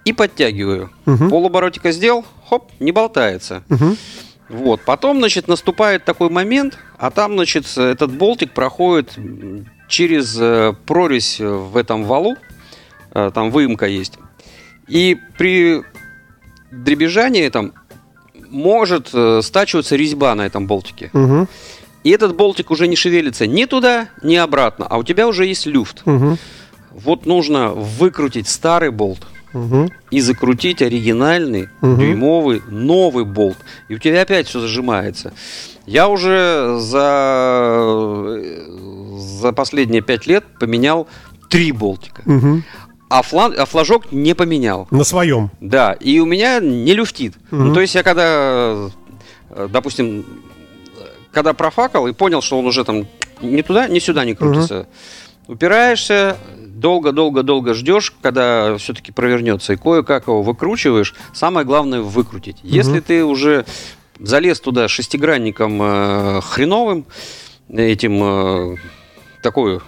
и 0.05 0.11
подтягиваю. 0.13 0.89
Мгм. 1.05 1.29
Полоборотика 1.29 1.91
сделал, 1.91 2.25
хоп, 2.49 2.71
не 2.79 2.91
болтается. 2.91 3.63
Мгм. 3.69 3.95
Вот. 4.49 4.81
Потом, 4.81 5.19
значит, 5.19 5.47
наступает 5.47 6.05
такой 6.05 6.29
момент, 6.29 6.77
а 6.97 7.11
там, 7.11 7.33
значит, 7.33 7.65
этот 7.77 8.11
болтик 8.11 8.51
проходит 8.51 9.15
через 9.87 10.35
э, 10.39 10.73
прорезь 10.85 11.39
в 11.39 11.77
этом 11.77 12.03
валу, 12.03 12.35
э, 13.13 13.31
там 13.33 13.51
выемка 13.51 13.85
есть. 13.85 14.17
И 14.87 15.17
при 15.37 15.83
дребезжании 16.71 17.47
там 17.49 17.73
может 18.49 19.09
э, 19.13 19.41
стачиваться 19.43 19.95
резьба 19.95 20.33
на 20.35 20.45
этом 20.45 20.65
болтике. 20.65 21.11
Мгм. 21.13 21.47
И 22.03 22.11
этот 22.11 22.35
болтик 22.35 22.71
уже 22.71 22.87
не 22.87 22.95
шевелится 22.95 23.45
ни 23.45 23.65
туда, 23.65 24.07
ни 24.23 24.35
обратно, 24.35 24.87
а 24.89 24.97
у 24.97 25.03
тебя 25.03 25.27
уже 25.27 25.45
есть 25.45 25.65
люфт. 25.65 26.01
Мгм. 26.05 26.37
Вот 26.91 27.25
нужно 27.25 27.69
выкрутить 27.69 28.47
старый 28.47 28.89
болт 28.89 29.19
Мгм. 29.53 29.91
и 30.11 30.21
закрутить 30.21 30.81
оригинальный 30.81 31.69
Мгм. 31.81 31.97
дюймовый 31.99 32.61
новый 32.67 33.25
болт. 33.25 33.57
И 33.87 33.95
у 33.95 33.97
тебя 33.97 34.21
опять 34.21 34.47
все 34.47 34.59
зажимается. 34.59 35.33
Я 35.85 36.07
уже 36.07 36.77
за, 36.79 38.39
за 39.17 39.51
последние 39.53 40.01
пять 40.01 40.27
лет 40.27 40.43
поменял 40.59 41.07
три 41.49 41.71
болтика. 41.71 42.21
Мгм. 42.25 42.63
А, 43.09 43.23
флан, 43.23 43.55
а 43.57 43.65
флажок 43.65 44.11
не 44.11 44.35
поменял. 44.35 44.87
На 44.91 45.03
своем. 45.03 45.49
Да, 45.61 45.93
и 45.93 46.19
у 46.19 46.25
меня 46.25 46.59
не 46.59 46.93
люфтит. 46.93 47.33
Мгм. 47.49 47.67
Ну, 47.69 47.73
то 47.73 47.81
есть 47.81 47.95
я 47.95 48.03
когда, 48.03 48.89
э, 49.49 49.67
допустим, 49.71 50.25
когда 51.31 51.53
профакал 51.53 52.07
и 52.07 52.13
понял, 52.13 52.41
что 52.41 52.59
он 52.59 52.67
уже 52.67 52.83
там 52.83 53.07
ни 53.41 53.61
туда, 53.63 53.87
ни 53.87 53.97
сюда 53.99 54.25
не 54.25 54.35
крутится, 54.35 54.87
упираешься, 55.47 56.37
долго-долго-долго 56.79 57.73
ждешь, 57.73 58.13
когда 58.21 58.77
все-таки 58.77 59.11
провернется, 59.11 59.73
и 59.73 59.75
кое-как 59.77 60.27
его 60.27 60.41
выкручиваешь. 60.41 61.13
Самое 61.33 61.65
главное 61.65 62.01
выкрутить. 62.01 62.57
Если 62.63 62.99
ты 62.99 63.23
уже 63.25 63.65
залез 64.19 64.59
туда 64.59 64.87
шестигранником 64.87 65.79
э, 65.81 66.41
хреновым, 66.41 67.05
этим 67.71 68.19
э, 68.23 68.75
такой, 69.43 69.79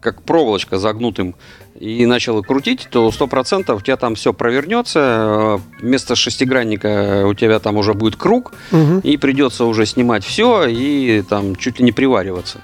как 0.00 0.22
проволочка 0.22 0.78
загнутым, 0.78 1.34
и 1.78 2.06
начал 2.06 2.42
крутить, 2.44 2.86
то 2.90 3.10
сто 3.10 3.26
процентов 3.26 3.80
у 3.80 3.84
тебя 3.84 3.96
там 3.96 4.14
все 4.14 4.32
провернется. 4.32 5.60
э, 5.80 5.82
Вместо 5.82 6.14
шестигранника 6.14 7.24
у 7.26 7.34
тебя 7.34 7.58
там 7.58 7.76
уже 7.76 7.94
будет 7.94 8.16
круг, 8.16 8.52
Мгм. 8.70 9.00
и 9.00 9.16
придется 9.16 9.64
уже 9.64 9.86
снимать 9.86 10.24
все 10.24 10.66
и 10.66 11.22
там 11.22 11.56
чуть 11.56 11.78
ли 11.78 11.84
не 11.84 11.92
привариваться. 11.92 12.60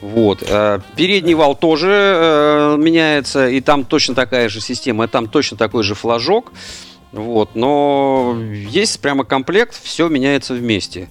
Вот. 0.00 0.42
Э, 0.48 0.80
Передний 0.96 1.34
вал 1.34 1.54
тоже 1.56 1.88
э, 1.90 2.76
меняется, 2.78 3.48
и 3.48 3.60
там 3.60 3.84
точно 3.84 4.14
такая 4.14 4.48
же 4.48 4.60
система, 4.60 5.04
и 5.04 5.08
там 5.08 5.26
точно 5.28 5.56
такой 5.56 5.82
же 5.84 5.94
флажок. 5.94 6.52
Вот. 7.12 7.54
Но 7.54 8.36
есть 8.52 9.00
прямо 9.00 9.24
комплект, 9.24 9.80
все 9.82 10.08
меняется 10.08 10.54
вместе. 10.54 11.08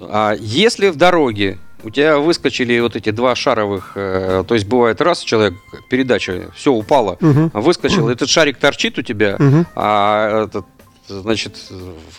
А 0.00 0.34
если 0.38 0.88
в 0.88 0.96
дороге 0.96 1.58
у 1.82 1.90
тебя 1.90 2.16
выскочили 2.18 2.80
вот 2.80 2.96
эти 2.96 3.10
два 3.10 3.34
шаровых, 3.34 3.92
э, 3.94 4.42
то 4.48 4.54
есть 4.54 4.66
бывает 4.66 5.02
раз 5.02 5.20
человек, 5.20 5.54
передача, 5.90 6.50
все 6.56 6.72
упало, 6.72 7.18
Мгм. 7.20 7.50
выскочил, 7.52 8.08
этот 8.08 8.30
шарик 8.30 8.56
торчит 8.56 8.98
у 8.98 9.02
тебя, 9.02 9.36
Мгм. 9.38 9.66
а 9.76 10.44
этот, 10.46 10.64
значит, 11.08 11.56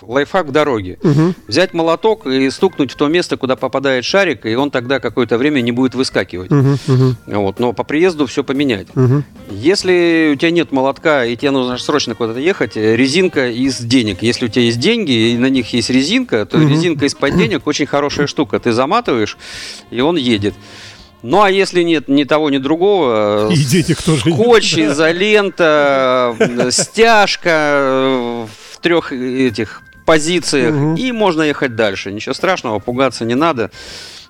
лайфхак 0.01 0.47
в 0.47 0.51
дороге. 0.51 0.97
Мгм. 1.03 1.35
Взять 1.47 1.73
молоток 1.73 2.27
и 2.27 2.49
стукнуть 2.49 2.91
в 2.91 2.95
то 2.95 3.07
место, 3.07 3.37
куда 3.37 3.55
попадает 3.55 4.05
шарик, 4.05 4.45
и 4.45 4.55
он 4.55 4.71
тогда 4.71 4.99
какое-то 4.99 5.37
время 5.37 5.61
не 5.61 5.71
будет 5.71 5.95
выскакивать. 5.95 6.51
Мгм. 6.51 7.17
Вот, 7.25 7.59
но 7.59 7.73
по 7.73 7.83
приезду 7.83 8.25
все 8.27 8.43
поменять. 8.43 8.87
Мгм. 8.95 9.23
Если 9.49 10.31
у 10.33 10.35
тебя 10.35 10.51
нет 10.51 10.71
молотка 10.71 11.25
и 11.25 11.35
тебе 11.35 11.51
нужно 11.51 11.77
срочно 11.77 12.15
куда-то 12.15 12.39
ехать, 12.39 12.77
э, 12.77 12.95
резинка 12.95 13.49
из 13.49 13.79
денег. 13.79 14.21
Если 14.21 14.45
у 14.45 14.49
тебя 14.49 14.65
есть 14.65 14.79
деньги 14.79 15.31
и 15.31 15.37
на 15.37 15.47
них 15.49 15.73
есть 15.73 15.89
резинка, 15.89 16.45
то 16.45 16.57
Мгм. 16.57 16.69
резинка 16.69 17.05
из-под 17.05 17.35
денег 17.37 17.65
очень 17.67 17.85
хорошая 17.85 18.27
штука. 18.27 18.59
Ты 18.59 18.71
заматываешь, 18.71 19.37
и 19.91 20.01
он 20.01 20.15
едет. 20.17 20.53
Ну 21.23 21.41
а 21.41 21.49
если 21.49 21.81
нет 21.81 22.07
ни 22.07 22.23
того, 22.23 22.51
ни 22.51 22.59
другого, 22.59 23.51
И 23.51 23.55
денег 23.57 23.99
тоже 24.03 24.29
нет, 24.29 24.35
скотч, 24.39 24.75
да. 24.75 24.85
изолента, 24.85 26.35
э, 26.39 26.69
стяжка 26.71 27.49
э, 27.49 28.47
в 28.75 28.81
трех 28.81 29.11
этих 29.13 29.81
позициях, 30.05 30.73
Мгм. 30.75 30.95
и 30.95 31.11
можно 31.11 31.41
ехать 31.43 31.75
дальше. 31.75 32.11
Ничего 32.11 32.33
страшного, 32.33 32.79
пугаться 32.79 33.25
не 33.25 33.35
надо. 33.35 33.71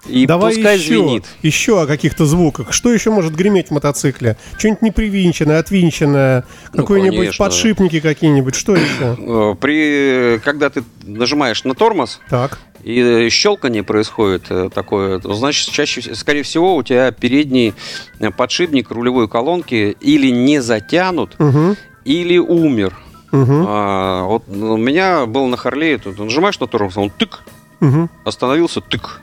И 0.07 0.27
Давай 0.27 0.53
пускай 0.53 0.77
еще, 0.77 0.87
звенит. 0.99 1.25
еще 1.41 1.81
о 1.81 1.87
каких-то 1.87 2.25
звуках. 2.25 2.71
Что 2.73 2.93
еще 2.93 3.09
может 3.09 3.33
греметь 3.35 3.69
в 3.69 3.71
мотоцикле? 3.71 4.37
Что-нибудь 4.59 4.83
непривинченное, 4.83 5.57
отвинченное, 5.57 6.43
Ну, 6.73 6.85
какие-нибудь 6.85 7.17
конечно. 7.17 7.45
подшипники 7.45 7.99
какие-нибудь, 7.99 8.53
что 8.53 8.75
еще? 8.75 9.17
Э, 9.19 9.55
При, 9.59 10.39
когда 10.43 10.69
ты 10.69 10.83
нажимаешь 11.03 11.63
на 11.63 11.73
тормоз, 11.73 12.19
Так. 12.29 12.59
и 12.83 13.27
щелканье 13.31 13.81
происходит 13.81 14.43
э, 14.51 14.69
такое, 14.71 15.19
значит, 15.23 15.71
чаще, 15.73 16.13
скорее 16.15 16.43
всего, 16.43 16.75
у 16.75 16.83
тебя 16.83 17.11
передний 17.11 17.73
э, 18.19 18.29
подшипник 18.29 18.91
рулевой 18.91 19.27
колонки 19.27 19.97
или 19.99 20.29
не 20.29 20.61
затянут, 20.61 21.35
Угу. 21.39 21.77
или 22.05 22.37
умер. 22.37 22.95
Угу. 23.31 23.65
А, 23.67 24.23
вот 24.25 24.43
у 24.47 24.77
меня 24.77 25.25
был 25.25 25.47
на 25.47 25.57
Харлее, 25.57 25.97
тут 25.97 26.17
нажимаешь 26.19 26.59
на 26.59 26.67
тормоз, 26.67 26.95
он 26.97 27.09
тык, 27.09 27.41
Угу. 27.81 28.09
остановился, 28.23 28.81
тык, 28.81 29.21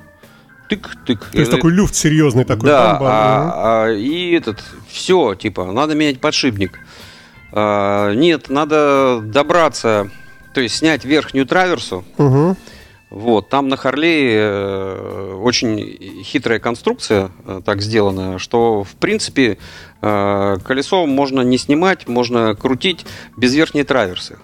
тык, 0.68 0.96
тык. 1.06 1.24
То 1.32 1.38
есть 1.38 1.52
Э, 1.52 1.56
такой 1.56 1.72
люфт 1.72 1.94
серьезный 1.94 2.44
такой. 2.44 2.68
да. 2.68 2.94
Мгм. 2.96 3.04
а, 3.06 3.52
а, 3.86 3.90
и 3.92 4.32
этот, 4.32 4.62
все, 4.88 5.34
типа, 5.34 5.64
надо 5.72 5.94
менять 5.94 6.20
подшипник. 6.20 6.78
А, 7.52 8.12
нет, 8.14 8.48
надо 8.50 9.20
добраться, 9.22 10.10
то 10.54 10.60
есть 10.60 10.76
снять 10.76 11.04
верхнюю 11.04 11.46
траверсу, 11.46 12.04
Мгм. 12.18 12.56
Вот, 13.12 13.50
там 13.50 13.68
на 13.68 13.76
Харлее 13.76 14.38
э, 14.40 15.34
очень 15.42 16.22
хитрая 16.24 16.58
конструкция 16.58 17.30
э, 17.44 17.60
так 17.62 17.82
сделана, 17.82 18.38
что, 18.38 18.84
в 18.84 18.94
принципе, 18.94 19.58
э, 20.00 20.56
колесо 20.64 21.04
можно 21.04 21.42
не 21.42 21.58
снимать, 21.58 22.08
можно 22.08 22.54
крутить 22.54 23.04
без 23.36 23.54
верхней 23.54 23.84
траверсы. 23.84 24.38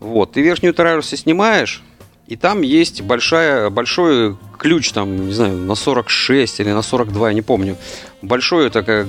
Вот, 0.00 0.32
ты 0.32 0.40
верхнюю 0.42 0.74
траверсу 0.74 1.16
снимаешь, 1.16 1.84
и 2.26 2.34
там 2.34 2.62
есть 2.62 3.02
большая, 3.02 3.70
большой 3.70 4.36
ключ, 4.58 4.90
там, 4.90 5.28
не 5.28 5.32
знаю, 5.32 5.56
на 5.58 5.76
46 5.76 6.58
или 6.58 6.72
на 6.72 6.82
42, 6.82 7.28
я 7.28 7.34
не 7.34 7.42
помню. 7.42 7.76
Большой 8.22 8.70
такая, 8.70 9.06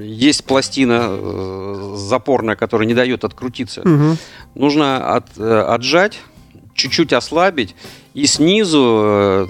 есть 0.00 0.44
пластина 0.44 1.96
запорная, 1.96 2.56
которая 2.56 2.88
не 2.88 2.94
дает 2.94 3.22
открутиться 3.24 3.82
Мгм. 3.84 4.16
нужно 4.56 5.14
от- 5.16 5.38
отжать, 5.38 6.18
чуть-чуть 6.76 7.12
ослабить, 7.12 7.74
и 8.14 8.26
снизу, 8.26 9.02
э, 9.04 9.46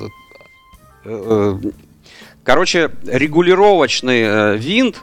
э, 1.05 1.59
короче, 2.43 2.91
регулировочный 3.05 4.23
э, 4.23 4.57
винт, 4.57 5.03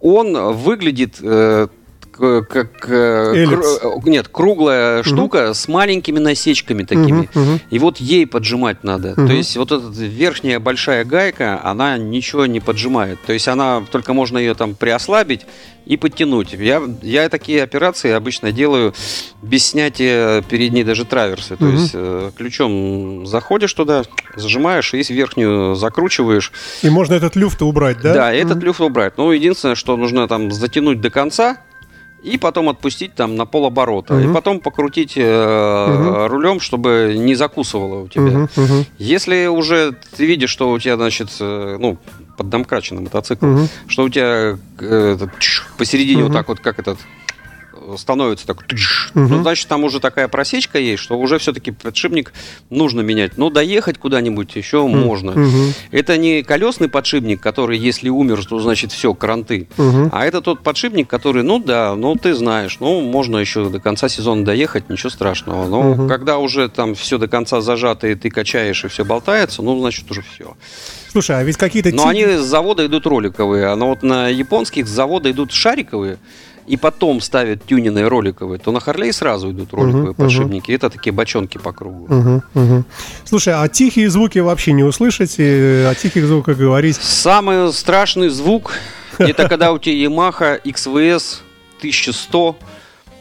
он 0.00 0.54
выглядит 0.54 1.16
э, 1.20 1.68
как 2.16 2.88
Эллипс. 2.88 3.80
кру- 3.82 4.00
э, 4.06 4.10
нет 4.10 4.28
круглая 4.28 5.02
штука 5.02 5.54
с 5.54 5.68
маленькими 5.68 6.18
насечками 6.18 6.82
такими. 6.84 7.28
Мгм. 7.34 7.42
Мгм. 7.42 7.60
И 7.70 7.78
вот 7.78 7.98
ей 7.98 8.26
поджимать 8.26 8.84
надо. 8.84 9.14
Мгм. 9.16 9.26
То 9.28 9.32
есть 9.32 9.56
вот 9.56 9.72
эта 9.72 9.86
верхняя 9.88 10.58
большая 10.60 11.04
гайка, 11.04 11.60
она 11.62 11.98
ничего 11.98 12.46
не 12.46 12.60
поджимает. 12.60 13.18
То 13.26 13.32
есть 13.32 13.48
она 13.48 13.82
только 13.90 14.12
можно 14.14 14.38
ее 14.38 14.54
там 14.54 14.74
приослабить 14.74 15.46
и 15.84 15.96
подтянуть. 15.96 16.52
Я, 16.52 16.82
я 17.02 17.28
такие 17.28 17.62
операции 17.62 18.10
обычно 18.10 18.50
делаю 18.50 18.92
без 19.42 19.66
снятия 19.66 20.42
передней 20.42 20.82
даже 20.82 21.04
траверсы. 21.04 21.56
То 21.56 21.64
Мгм. 21.64 21.76
есть 21.76 21.90
э, 21.94 22.30
ключом 22.36 23.26
заходишь 23.26 23.72
туда, 23.72 24.02
зажимаешь 24.34 24.92
и 24.94 25.02
верхнюю 25.12 25.76
закручиваешь. 25.76 26.50
И 26.82 26.90
можно 26.90 27.14
этот 27.14 27.36
люфт 27.36 27.62
убрать, 27.62 28.00
да? 28.02 28.14
Да, 28.14 28.34
и 28.34 28.38
этот 28.38 28.62
люфт 28.62 28.80
убрать. 28.80 29.14
Ну, 29.16 29.30
единственное, 29.30 29.74
что 29.76 29.96
нужно 29.96 30.26
там 30.26 30.50
затянуть 30.50 31.00
до 31.00 31.10
конца 31.10 31.58
и 32.22 32.38
потом 32.38 32.68
отпустить 32.68 33.14
там 33.14 33.36
на 33.36 33.46
полоборота. 33.46 34.14
Мгм. 34.14 34.30
И 34.30 34.34
потом 34.34 34.60
покрутить 34.60 35.12
э, 35.16 35.86
Мгм. 35.88 36.26
рулем, 36.26 36.60
чтобы 36.60 37.14
не 37.16 37.34
закусывало 37.34 38.02
у 38.02 38.08
тебя. 38.08 38.48
Мгм. 38.56 38.84
Если 38.98 39.46
уже 39.46 39.94
ты 40.16 40.26
видишь, 40.26 40.50
что 40.50 40.70
у 40.70 40.78
тебя, 40.78 40.96
значит, 40.96 41.28
э, 41.40 41.76
ну, 41.78 41.98
поддомкраченный 42.36 43.02
мотоцикл, 43.02 43.46
Мгм. 43.46 43.68
что 43.86 44.04
у 44.04 44.08
тебя 44.08 44.58
э, 44.80 45.14
этот, 45.14 45.30
посередине 45.78 46.22
Мгм. 46.22 46.28
вот 46.28 46.36
так 46.36 46.48
вот, 46.48 46.60
как 46.60 46.78
этот 46.78 46.98
становится 47.96 48.46
так, 48.46 48.62
тыш, 48.64 49.10
Мгм. 49.14 49.28
ну, 49.36 49.42
значит, 49.42 49.68
там 49.68 49.84
уже 49.84 50.00
такая 50.00 50.28
просечка 50.28 50.78
есть, 50.78 51.02
что 51.02 51.18
уже 51.18 51.38
все-таки 51.38 51.70
подшипник 51.70 52.32
нужно 52.70 53.00
менять. 53.02 53.38
Но 53.38 53.50
доехать 53.50 53.98
куда-нибудь 53.98 54.54
еще 54.56 54.86
можно. 54.86 55.32
Мгм. 55.32 55.72
Это 55.90 56.16
не 56.16 56.42
колесный 56.42 56.88
подшипник, 56.88 57.40
который, 57.40 57.78
если 57.78 58.08
умер, 58.08 58.44
то 58.44 58.58
значит 58.58 58.92
все, 58.92 59.14
кранты. 59.14 59.68
Мгм. 59.76 60.10
А 60.12 60.24
это 60.26 60.40
тот 60.40 60.62
подшипник, 60.62 61.08
который, 61.08 61.42
ну 61.42 61.58
да, 61.58 61.94
ну 61.94 62.16
ты 62.16 62.34
знаешь, 62.34 62.78
ну 62.80 63.00
можно 63.00 63.38
еще 63.38 63.68
до 63.68 63.78
конца 63.78 64.08
сезона 64.08 64.44
доехать, 64.44 64.88
ничего 64.90 65.10
страшного. 65.10 65.68
Но 65.68 65.82
Мгм. 65.82 66.08
когда 66.08 66.38
уже 66.38 66.68
там 66.68 66.94
все 66.94 67.18
до 67.18 67.28
конца 67.28 67.60
зажато, 67.60 68.08
и 68.08 68.14
ты 68.14 68.30
качаешь, 68.30 68.84
и 68.84 68.88
все 68.88 69.04
болтается, 69.04 69.62
ну 69.62 69.78
значит 69.78 70.10
уже 70.10 70.22
все. 70.22 70.56
Слушай, 71.10 71.38
а 71.38 71.42
ведь 71.44 71.56
какие-то... 71.56 71.90
Но 71.94 72.08
они 72.08 72.24
с 72.24 72.42
завода 72.42 72.84
идут 72.84 73.06
роликовые, 73.06 73.66
а 73.68 73.76
но 73.76 73.88
вот 73.88 74.02
на 74.02 74.28
японских 74.28 74.86
с 74.86 74.90
завода 74.90 75.30
идут 75.30 75.50
шариковые, 75.52 76.18
и 76.66 76.76
потом 76.76 77.20
ставят 77.20 77.64
тюненные 77.64 78.08
роликовые, 78.08 78.58
то 78.58 78.72
на 78.72 78.80
Харлей 78.80 79.12
сразу 79.12 79.50
идут 79.50 79.72
роликовые 79.72 80.10
Мгм, 80.10 80.14
подшипники. 80.14 80.72
Это 80.72 80.90
такие 80.90 81.12
бочонки 81.12 81.58
по 81.58 81.72
кругу. 81.72 82.12
Мгм, 82.12 82.42
мгм. 82.54 82.84
Слушай, 83.24 83.54
а 83.54 83.68
тихие 83.68 84.10
звуки 84.10 84.38
вообще 84.40 84.72
не 84.72 84.82
услышать? 84.82 85.36
И 85.38 85.86
о 85.88 85.94
тихих 85.94 86.26
звуках 86.26 86.56
говорить? 86.58 86.96
Самый 86.96 87.72
страшный 87.72 88.28
звук 88.28 88.72
это 89.18 89.48
когда 89.48 89.72
у 89.72 89.78
тебя 89.78 89.94
Yamaha 89.94 90.60
XVS 90.62 91.40
1100, 91.78 92.56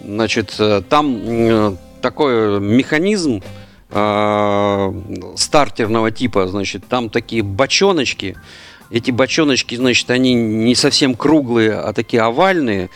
значит, 0.03 0.55
э, 0.59 0.81
там 0.87 1.17
э, 1.23 1.75
такой 2.01 2.59
механизм 2.59 3.41
э, 3.89 4.93
стартерного 5.35 6.11
типа, 6.11 6.47
значит, 6.47 6.87
там 6.87 7.09
такие 7.09 7.43
бочоночки. 7.43 8.37
Эти 8.91 9.11
бочоночки, 9.11 9.75
значит, 9.75 10.09
они 10.11 10.33
не 10.33 10.75
совсем 10.75 11.15
круглые, 11.15 11.73
а 11.73 11.93
такие 11.93 12.21
овальные. 12.21 12.89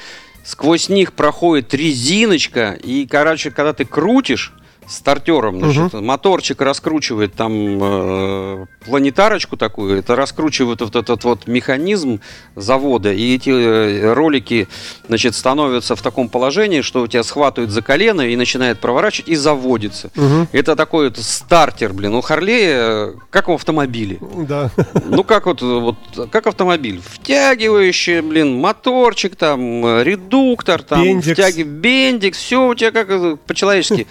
Сквозь 0.43 0.89
них 0.89 1.13
проходит 1.13 1.73
резиночка, 1.73 2.71
и, 2.71 3.05
короче, 3.05 3.51
когда 3.51 3.73
ты 3.73 3.85
крутишь 3.85 4.53
стартером, 4.89 5.59
значит, 5.59 5.93
моторчик 5.93 6.61
раскручивает 6.61 7.33
там 7.33 7.51
э, 7.81 8.65
планетарочку 8.85 9.55
такую, 9.55 9.99
это 9.99 10.15
раскручивает 10.15 10.81
вот 10.81 10.95
этот 10.95 11.23
вот 11.23 11.47
механизм 11.47 12.21
завода, 12.55 13.13
и 13.13 13.35
эти 13.35 13.49
э, 13.49 14.13
ролики, 14.13 14.67
значит, 15.07 15.35
становятся 15.35 15.95
в 15.95 16.01
таком 16.01 16.29
положении, 16.29 16.81
что 16.81 17.01
у 17.01 17.07
тебя 17.07 17.23
схватывает 17.23 17.71
за 17.71 17.81
колено 17.81 18.21
и 18.21 18.35
начинает 18.35 18.79
проворачивать 18.79 19.29
и 19.29 19.35
заводится. 19.35 20.09
Мгм. 20.15 20.47
Это 20.51 20.75
такой 20.75 21.09
вот 21.09 21.17
стартер, 21.17 21.93
блин. 21.93 22.15
У 22.15 22.21
Харлея, 22.21 23.13
как 23.29 23.47
в 23.47 23.53
автомобиле. 23.53 24.17
Да. 24.47 24.71
Ну, 25.05 25.23
как 25.23 25.45
вот, 25.45 25.61
вот, 25.61 25.97
как 26.31 26.47
автомобиль. 26.47 27.01
Втягивающий, 27.03 28.21
блин, 28.21 28.59
моторчик 28.59 29.35
там, 29.35 29.85
э, 29.85 30.03
редуктор 30.03 30.81
там, 30.81 31.03
Бендикс. 31.03 31.33
втяги, 31.33 31.63
бендикс, 31.63 32.37
все 32.37 32.67
у 32.67 32.75
тебя 32.75 32.91
как 32.91 33.09
э, 33.09 33.37
по-человечески. 33.45 34.07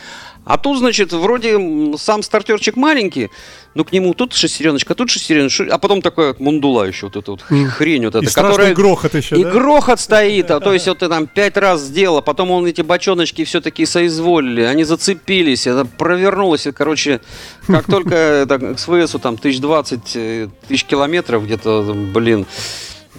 А 0.48 0.56
тут, 0.56 0.78
значит, 0.78 1.12
вроде 1.12 1.58
сам 1.98 2.22
стартерчик 2.22 2.74
маленький, 2.74 3.28
но 3.74 3.84
к 3.84 3.92
нему 3.92 4.14
тут 4.14 4.32
шестереночка, 4.32 4.94
тут 4.94 5.10
шестереночка, 5.10 5.66
а 5.70 5.76
потом 5.76 6.00
такая 6.00 6.28
вот 6.28 6.40
мундула 6.40 6.84
еще, 6.84 7.04
вот 7.06 7.16
эта 7.16 7.30
вот 7.32 7.44
М. 7.50 7.66
хрень 7.66 8.06
вот 8.06 8.14
И 8.14 8.18
эта, 8.20 8.30
страшный 8.30 8.52
которая... 8.52 8.74
грохот 8.74 9.14
еще, 9.14 9.36
И 9.36 9.44
да? 9.44 9.50
грохот 9.50 10.00
стоит, 10.00 10.50
а 10.50 10.60
то 10.60 10.72
есть 10.72 10.86
вот 10.88 11.00
ты 11.00 11.08
там 11.10 11.26
пять 11.26 11.58
раз 11.58 11.82
сделал, 11.82 12.16
а 12.16 12.22
потом 12.22 12.50
он 12.50 12.64
эти 12.66 12.80
бочоночки 12.80 13.44
все-таки 13.44 13.84
соизволили, 13.84 14.62
они 14.62 14.84
зацепились, 14.84 15.66
это 15.66 15.84
провернулось, 15.84 16.66
и, 16.66 16.72
короче, 16.72 17.20
как 17.66 17.84
только 17.90 18.14
это, 18.14 18.58
к 18.58 18.78
СВСу 18.78 19.18
там 19.18 19.36
тысяч 19.36 19.60
двадцать 19.60 20.16
э, 20.16 20.48
тысяч 20.66 20.84
километров 20.84 21.44
где-то, 21.44 21.92
блин, 21.92 22.46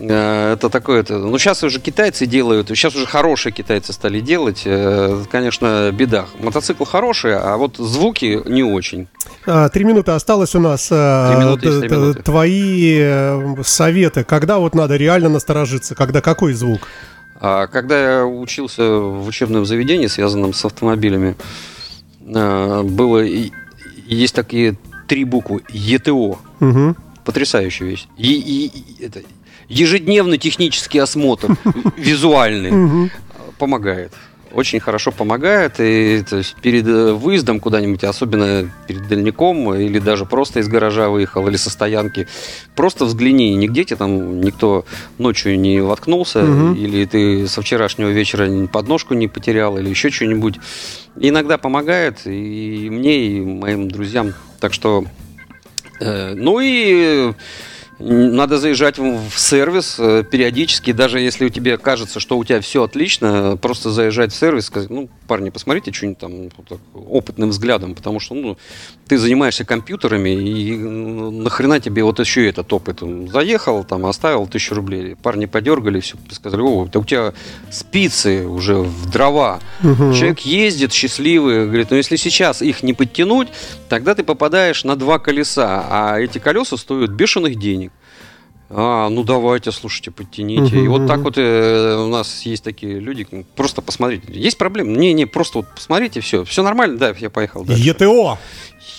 это 0.01 0.69
такое, 0.69 1.01
это, 1.01 1.17
ну 1.17 1.37
сейчас 1.37 1.63
уже 1.63 1.79
китайцы 1.79 2.25
делают, 2.25 2.67
сейчас 2.69 2.95
уже 2.95 3.05
хорошие 3.05 3.51
китайцы 3.51 3.91
стали 3.93 4.19
делать, 4.19 4.63
э, 4.65 5.23
конечно, 5.31 5.91
беда. 5.93 6.25
Мотоцикл 6.39 6.83
хороший, 6.85 7.37
а 7.37 7.57
вот 7.57 7.77
звуки 7.77 8.41
не 8.45 8.63
очень. 8.63 9.07
А, 9.45 9.67
Три 9.69 9.83
минуты 9.83 10.11
осталось 10.11 10.55
у 10.55 10.59
нас. 10.59 10.87
А, 10.91 11.33
Три 11.35 11.43
минуты 11.45 11.67
есть 11.67 11.79
три 11.81 11.89
минуты. 11.89 12.21
Твои 12.23 12.97
э, 13.01 13.55
советы, 13.63 14.23
когда 14.23 14.59
вот 14.59 14.73
надо 14.75 14.95
реально 14.95 15.29
насторожиться, 15.29 15.95
когда 15.95 16.21
какой 16.21 16.53
звук? 16.53 16.81
А 17.41 17.67
когда 17.67 18.17
я 18.19 18.25
учился 18.25 18.83
в 18.89 19.27
учебном 19.27 19.65
заведении, 19.65 20.07
связанном 20.07 20.53
с 20.53 20.63
автомобилями, 20.65 21.35
э, 22.25 22.81
было 22.83 23.19
есть 24.07 24.35
такие 24.35 24.77
три 25.07 25.23
буквы 25.25 25.61
ЕТО. 25.69 26.37
Мгм. 26.59 26.95
Потрясающая 27.25 27.85
вещь. 27.87 28.07
И, 28.17 28.33
и- 28.33 28.67
и 28.67 29.05
это, 29.05 29.21
ежедневный 29.69 30.37
технический 30.37 30.99
осмотр 30.99 31.55
визуальный 31.97 33.11
помогает. 33.57 34.11
очень 34.51 34.79
хорошо 34.79 35.11
помогает. 35.11 35.79
И 35.79 36.23
то 36.27 36.37
есть, 36.37 36.55
перед 36.61 36.87
э, 36.87 37.13
выездом 37.13 37.59
куда-нибудь, 37.59 38.03
особенно 38.03 38.69
перед 38.87 39.07
дальником, 39.07 39.73
или 39.75 39.99
даже 39.99 40.25
просто 40.25 40.59
из 40.59 40.67
гаража 40.67 41.09
выехал, 41.09 41.47
или 41.47 41.57
со 41.57 41.69
стоянки, 41.69 42.27
просто 42.75 43.05
взгляни, 43.05 43.55
нигде 43.55 43.83
тебе 43.83 43.97
там 43.97 44.41
никто 44.41 44.85
ночью 45.17 45.59
не 45.59 45.81
воткнулся, 45.81 46.43
угу. 46.43 46.73
или 46.73 47.05
ты 47.05 47.47
со 47.47 47.61
вчерашнего 47.61 48.09
вечера 48.09 48.67
подножку 48.67 49.13
не 49.13 49.27
потерял, 49.27 49.77
или 49.77 49.89
еще 49.89 50.09
что-нибудь. 50.09 50.55
Иногда 51.15 51.57
помогает 51.57 52.25
и 52.25 52.89
мне, 52.89 53.27
и 53.27 53.41
моим 53.41 53.89
друзьям. 53.89 54.33
Так 54.59 54.73
что, 54.73 55.05
э, 55.99 56.33
ну 56.33 56.59
и 56.59 57.33
надо 57.99 58.57
заезжать 58.57 58.97
в 58.97 59.37
сервис 59.37 59.97
э, 59.99 60.23
периодически, 60.23 60.93
даже 60.93 61.19
если 61.19 61.45
у 61.45 61.49
тебя 61.49 61.77
кажется, 61.77 62.19
что 62.19 62.37
у 62.37 62.45
тебя 62.45 62.61
все 62.61 62.83
отлично, 62.83 63.57
просто 63.61 63.91
заезжать 63.91 64.31
в 64.31 64.35
сервис, 64.35 64.65
сказать, 64.67 64.89
ну, 64.89 65.09
парни, 65.27 65.49
посмотрите 65.49 65.91
что-нибудь 65.91 66.17
там 66.17 66.31
вот 66.55 66.67
так, 66.67 66.79
опытным 66.93 67.49
взглядом, 67.49 67.95
потому 67.95 68.19
что, 68.19 68.35
ну, 68.35 68.57
ты 69.07 69.17
занимаешься 69.17 69.65
компьютерами, 69.65 70.29
и 70.29 70.77
нахрена 70.77 71.81
тебе 71.81 72.03
вот 72.03 72.19
еще 72.19 72.47
этот 72.47 72.71
опыт? 72.71 73.01
Заехал, 73.31 73.83
там, 73.83 74.05
оставил 74.05 74.47
тысячу 74.47 74.75
рублей, 74.75 75.15
парни 75.15 75.45
подергали, 75.45 75.99
все, 75.99 76.15
сказали, 76.31 76.61
о, 76.61 76.85
это 76.85 76.99
у 76.99 77.03
тебя 77.03 77.33
спицы 77.69 78.47
уже 78.47 78.75
в 78.75 79.09
дрова. 79.09 79.59
Угу. 79.83 80.13
Человек 80.13 80.39
ездит 80.39 80.93
счастливый, 80.93 81.65
говорит, 81.65 81.91
ну, 81.91 81.97
если 81.97 82.15
сейчас 82.15 82.61
их 82.61 82.81
не 82.81 82.93
подтянуть, 82.93 83.49
тогда 83.89 84.15
ты 84.15 84.23
попадаешь 84.23 84.85
на 84.85 84.95
два 84.95 85.19
колеса, 85.19 85.85
а 85.89 86.19
эти 86.19 86.37
колеса 86.37 86.77
стоят 86.77 87.09
бешеных 87.09 87.59
денег. 87.59 87.88
А, 88.71 89.09
ну 89.09 89.23
давайте, 89.23 89.71
слушайте, 89.71 90.11
подтяните. 90.11 90.75
Угу, 90.75 90.85
и 90.85 90.87
вот 90.87 91.07
так 91.07 91.21
вот 91.21 91.37
э, 91.37 91.95
у 91.95 92.07
нас 92.07 92.43
есть 92.43 92.63
такие 92.63 92.99
люди, 92.99 93.25
просто 93.55 93.81
посмотрите. 93.81 94.27
Есть 94.31 94.57
проблемы? 94.57 94.95
Не, 94.95 95.13
не, 95.13 95.25
просто 95.25 95.59
вот 95.59 95.67
посмотрите, 95.73 96.21
все, 96.21 96.45
все 96.45 96.61
нормально, 96.61 96.97
да, 96.97 97.15
я 97.17 97.29
поехал 97.29 97.63
дальше. 97.63 97.81
ЕТО. 97.83 98.37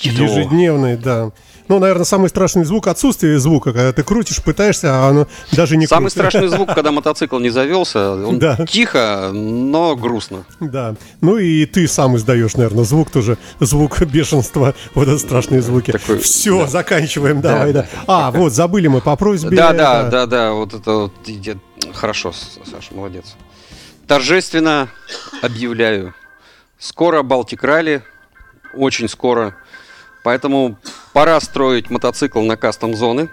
ЕТО. 0.03 0.23
Ежедневный, 0.23 0.97
да. 0.97 1.31
Ну, 1.71 1.79
наверное, 1.79 2.05
самый 2.05 2.29
страшный 2.29 2.65
звук 2.65 2.89
отсутствие 2.89 3.39
звука, 3.39 3.73
когда 3.73 3.93
ты 3.93 4.03
крутишь, 4.03 4.43
пытаешься, 4.43 4.89
а 4.93 5.09
оно 5.09 5.29
даже 5.53 5.77
не 5.77 5.87
Самый 5.87 6.11
крутит. 6.11 6.19
страшный 6.19 6.49
звук, 6.57 6.75
когда 6.75 6.91
мотоцикл 6.91 7.39
не 7.39 7.51
завелся, 7.51 8.15
он 8.27 8.41
да. 8.41 8.57
тихо, 8.67 9.31
но 9.33 9.95
грустно. 9.95 10.45
Да. 10.59 10.97
Ну 11.21 11.37
и 11.37 11.65
ты 11.67 11.87
сам 11.87 12.17
издаешь, 12.17 12.57
наверное, 12.57 12.83
звук 12.83 13.13
тоже, 13.13 13.39
звук 13.61 14.03
бешенства, 14.03 14.75
вот 14.97 15.07
это 15.07 15.19
страшные 15.19 15.63
звуки. 15.63 15.93
Такой, 15.93 16.19
Все, 16.19 16.63
да. 16.63 16.67
заканчиваем, 16.67 17.41
да, 17.41 17.53
давай, 17.53 17.73
да. 17.73 17.83
да. 17.83 17.89
А, 18.09 18.31
вот, 18.33 18.53
забыли 18.53 18.89
мы 18.89 19.01
по 19.01 19.15
просьбе. 19.15 19.57
Да, 19.57 19.73
да, 19.73 20.09
да, 20.09 20.27
да, 20.27 20.51
вот 20.51 20.75
это 20.75 20.91
вот, 20.91 21.13
хорошо, 21.95 22.33
Саша, 22.33 22.93
молодец. 22.93 23.37
Торжественно 24.09 24.89
объявляю, 25.41 26.15
скоро 26.81 27.23
Балтик 27.23 27.63
Ралли, 27.63 28.03
очень 28.75 29.09
скоро. 29.09 29.55
Поэтому 30.23 30.77
пора 31.13 31.41
строить 31.41 31.91
мотоцикл 31.91 32.41
на 32.43 32.57
кастом-зоны. 32.57 33.29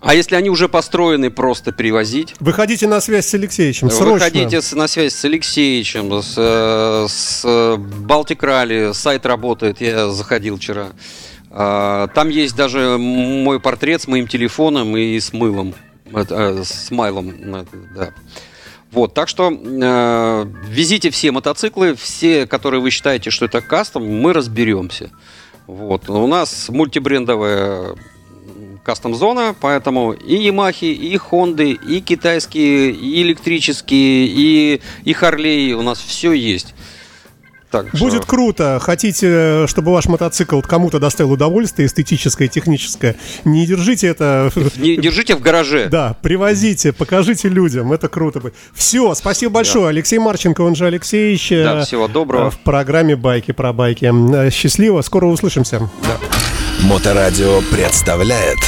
А 0.00 0.14
если 0.14 0.34
они 0.34 0.48
уже 0.48 0.68
построены, 0.68 1.30
просто 1.30 1.72
перевозить. 1.72 2.34
Выходите 2.40 2.86
на 2.86 3.00
связь 3.00 3.26
с 3.26 3.34
Алексеевичем, 3.34 3.90
срочно. 3.90 4.14
Выходите 4.14 4.60
на 4.74 4.88
связь 4.88 5.14
с 5.14 5.24
Алексеевичем, 5.26 6.22
с, 6.22 6.32
с 7.08 7.44
Baltic 7.44 8.38
Rally, 8.38 8.94
сайт 8.94 9.26
работает, 9.26 9.82
я 9.82 10.08
заходил 10.08 10.56
вчера. 10.56 10.88
А, 11.50 12.06
там 12.08 12.30
есть 12.30 12.56
даже 12.56 12.96
мой 12.98 13.60
портрет 13.60 14.00
с 14.00 14.06
моим 14.06 14.26
телефоном 14.26 14.96
и 14.96 15.18
с 15.18 15.34
мылом, 15.34 15.74
э, 16.14 16.62
с 16.64 16.90
майлом, 16.90 17.66
да. 17.94 18.10
Вот, 18.92 19.14
так 19.14 19.28
что 19.28 19.52
э, 19.52 20.46
везите 20.68 21.10
все 21.10 21.30
мотоциклы, 21.30 21.94
все, 21.94 22.46
которые 22.46 22.80
вы 22.80 22.90
считаете, 22.90 23.30
что 23.30 23.44
это 23.44 23.60
кастом, 23.60 24.06
мы 24.06 24.32
разберемся. 24.32 25.10
Вот. 25.70 26.10
У 26.10 26.26
нас 26.26 26.68
мультибрендовая 26.68 27.94
кастом-зона, 28.82 29.54
поэтому 29.60 30.12
и 30.12 30.34
Ямахи, 30.34 30.86
и 30.86 31.16
Хонды, 31.16 31.70
и 31.70 32.00
китайские, 32.00 32.90
и 32.90 33.22
электрические, 33.22 34.26
и, 34.26 34.80
и 35.04 35.12
Харлей, 35.12 35.74
у 35.74 35.82
нас 35.82 36.00
все 36.00 36.32
есть. 36.32 36.74
Так, 37.70 37.86
Будет 37.92 38.22
что... 38.22 38.30
круто. 38.30 38.78
Хотите, 38.80 39.66
чтобы 39.68 39.92
ваш 39.92 40.06
мотоцикл 40.06 40.60
кому-то 40.60 40.98
доставил 40.98 41.32
удовольствие 41.32 41.86
эстетическое, 41.86 42.48
техническое, 42.48 43.16
не 43.44 43.64
держите 43.64 44.08
это... 44.08 44.50
Не 44.76 44.96
держите 44.96 45.36
в 45.36 45.40
гараже. 45.40 45.88
Да, 45.88 46.16
привозите, 46.20 46.92
покажите 46.92 47.48
людям. 47.48 47.92
Это 47.92 48.08
круто. 48.08 48.40
Все, 48.74 49.14
спасибо 49.14 49.52
большое. 49.52 49.84
Да. 49.84 49.88
Алексей 49.90 50.18
Марченко, 50.18 50.62
он 50.62 50.74
же 50.74 50.86
Алексеевич. 50.86 51.50
Да, 51.50 51.84
всего 51.84 52.08
доброго. 52.08 52.48
Э, 52.48 52.50
в 52.50 52.58
программе 52.58 53.14
«Байки 53.14 53.52
про 53.52 53.72
байки». 53.72 54.10
Э, 54.34 54.50
счастливо, 54.50 55.02
скоро 55.02 55.26
услышимся. 55.26 55.88
Да. 56.02 56.18
Моторадио 56.86 57.60
представляет 57.70 58.58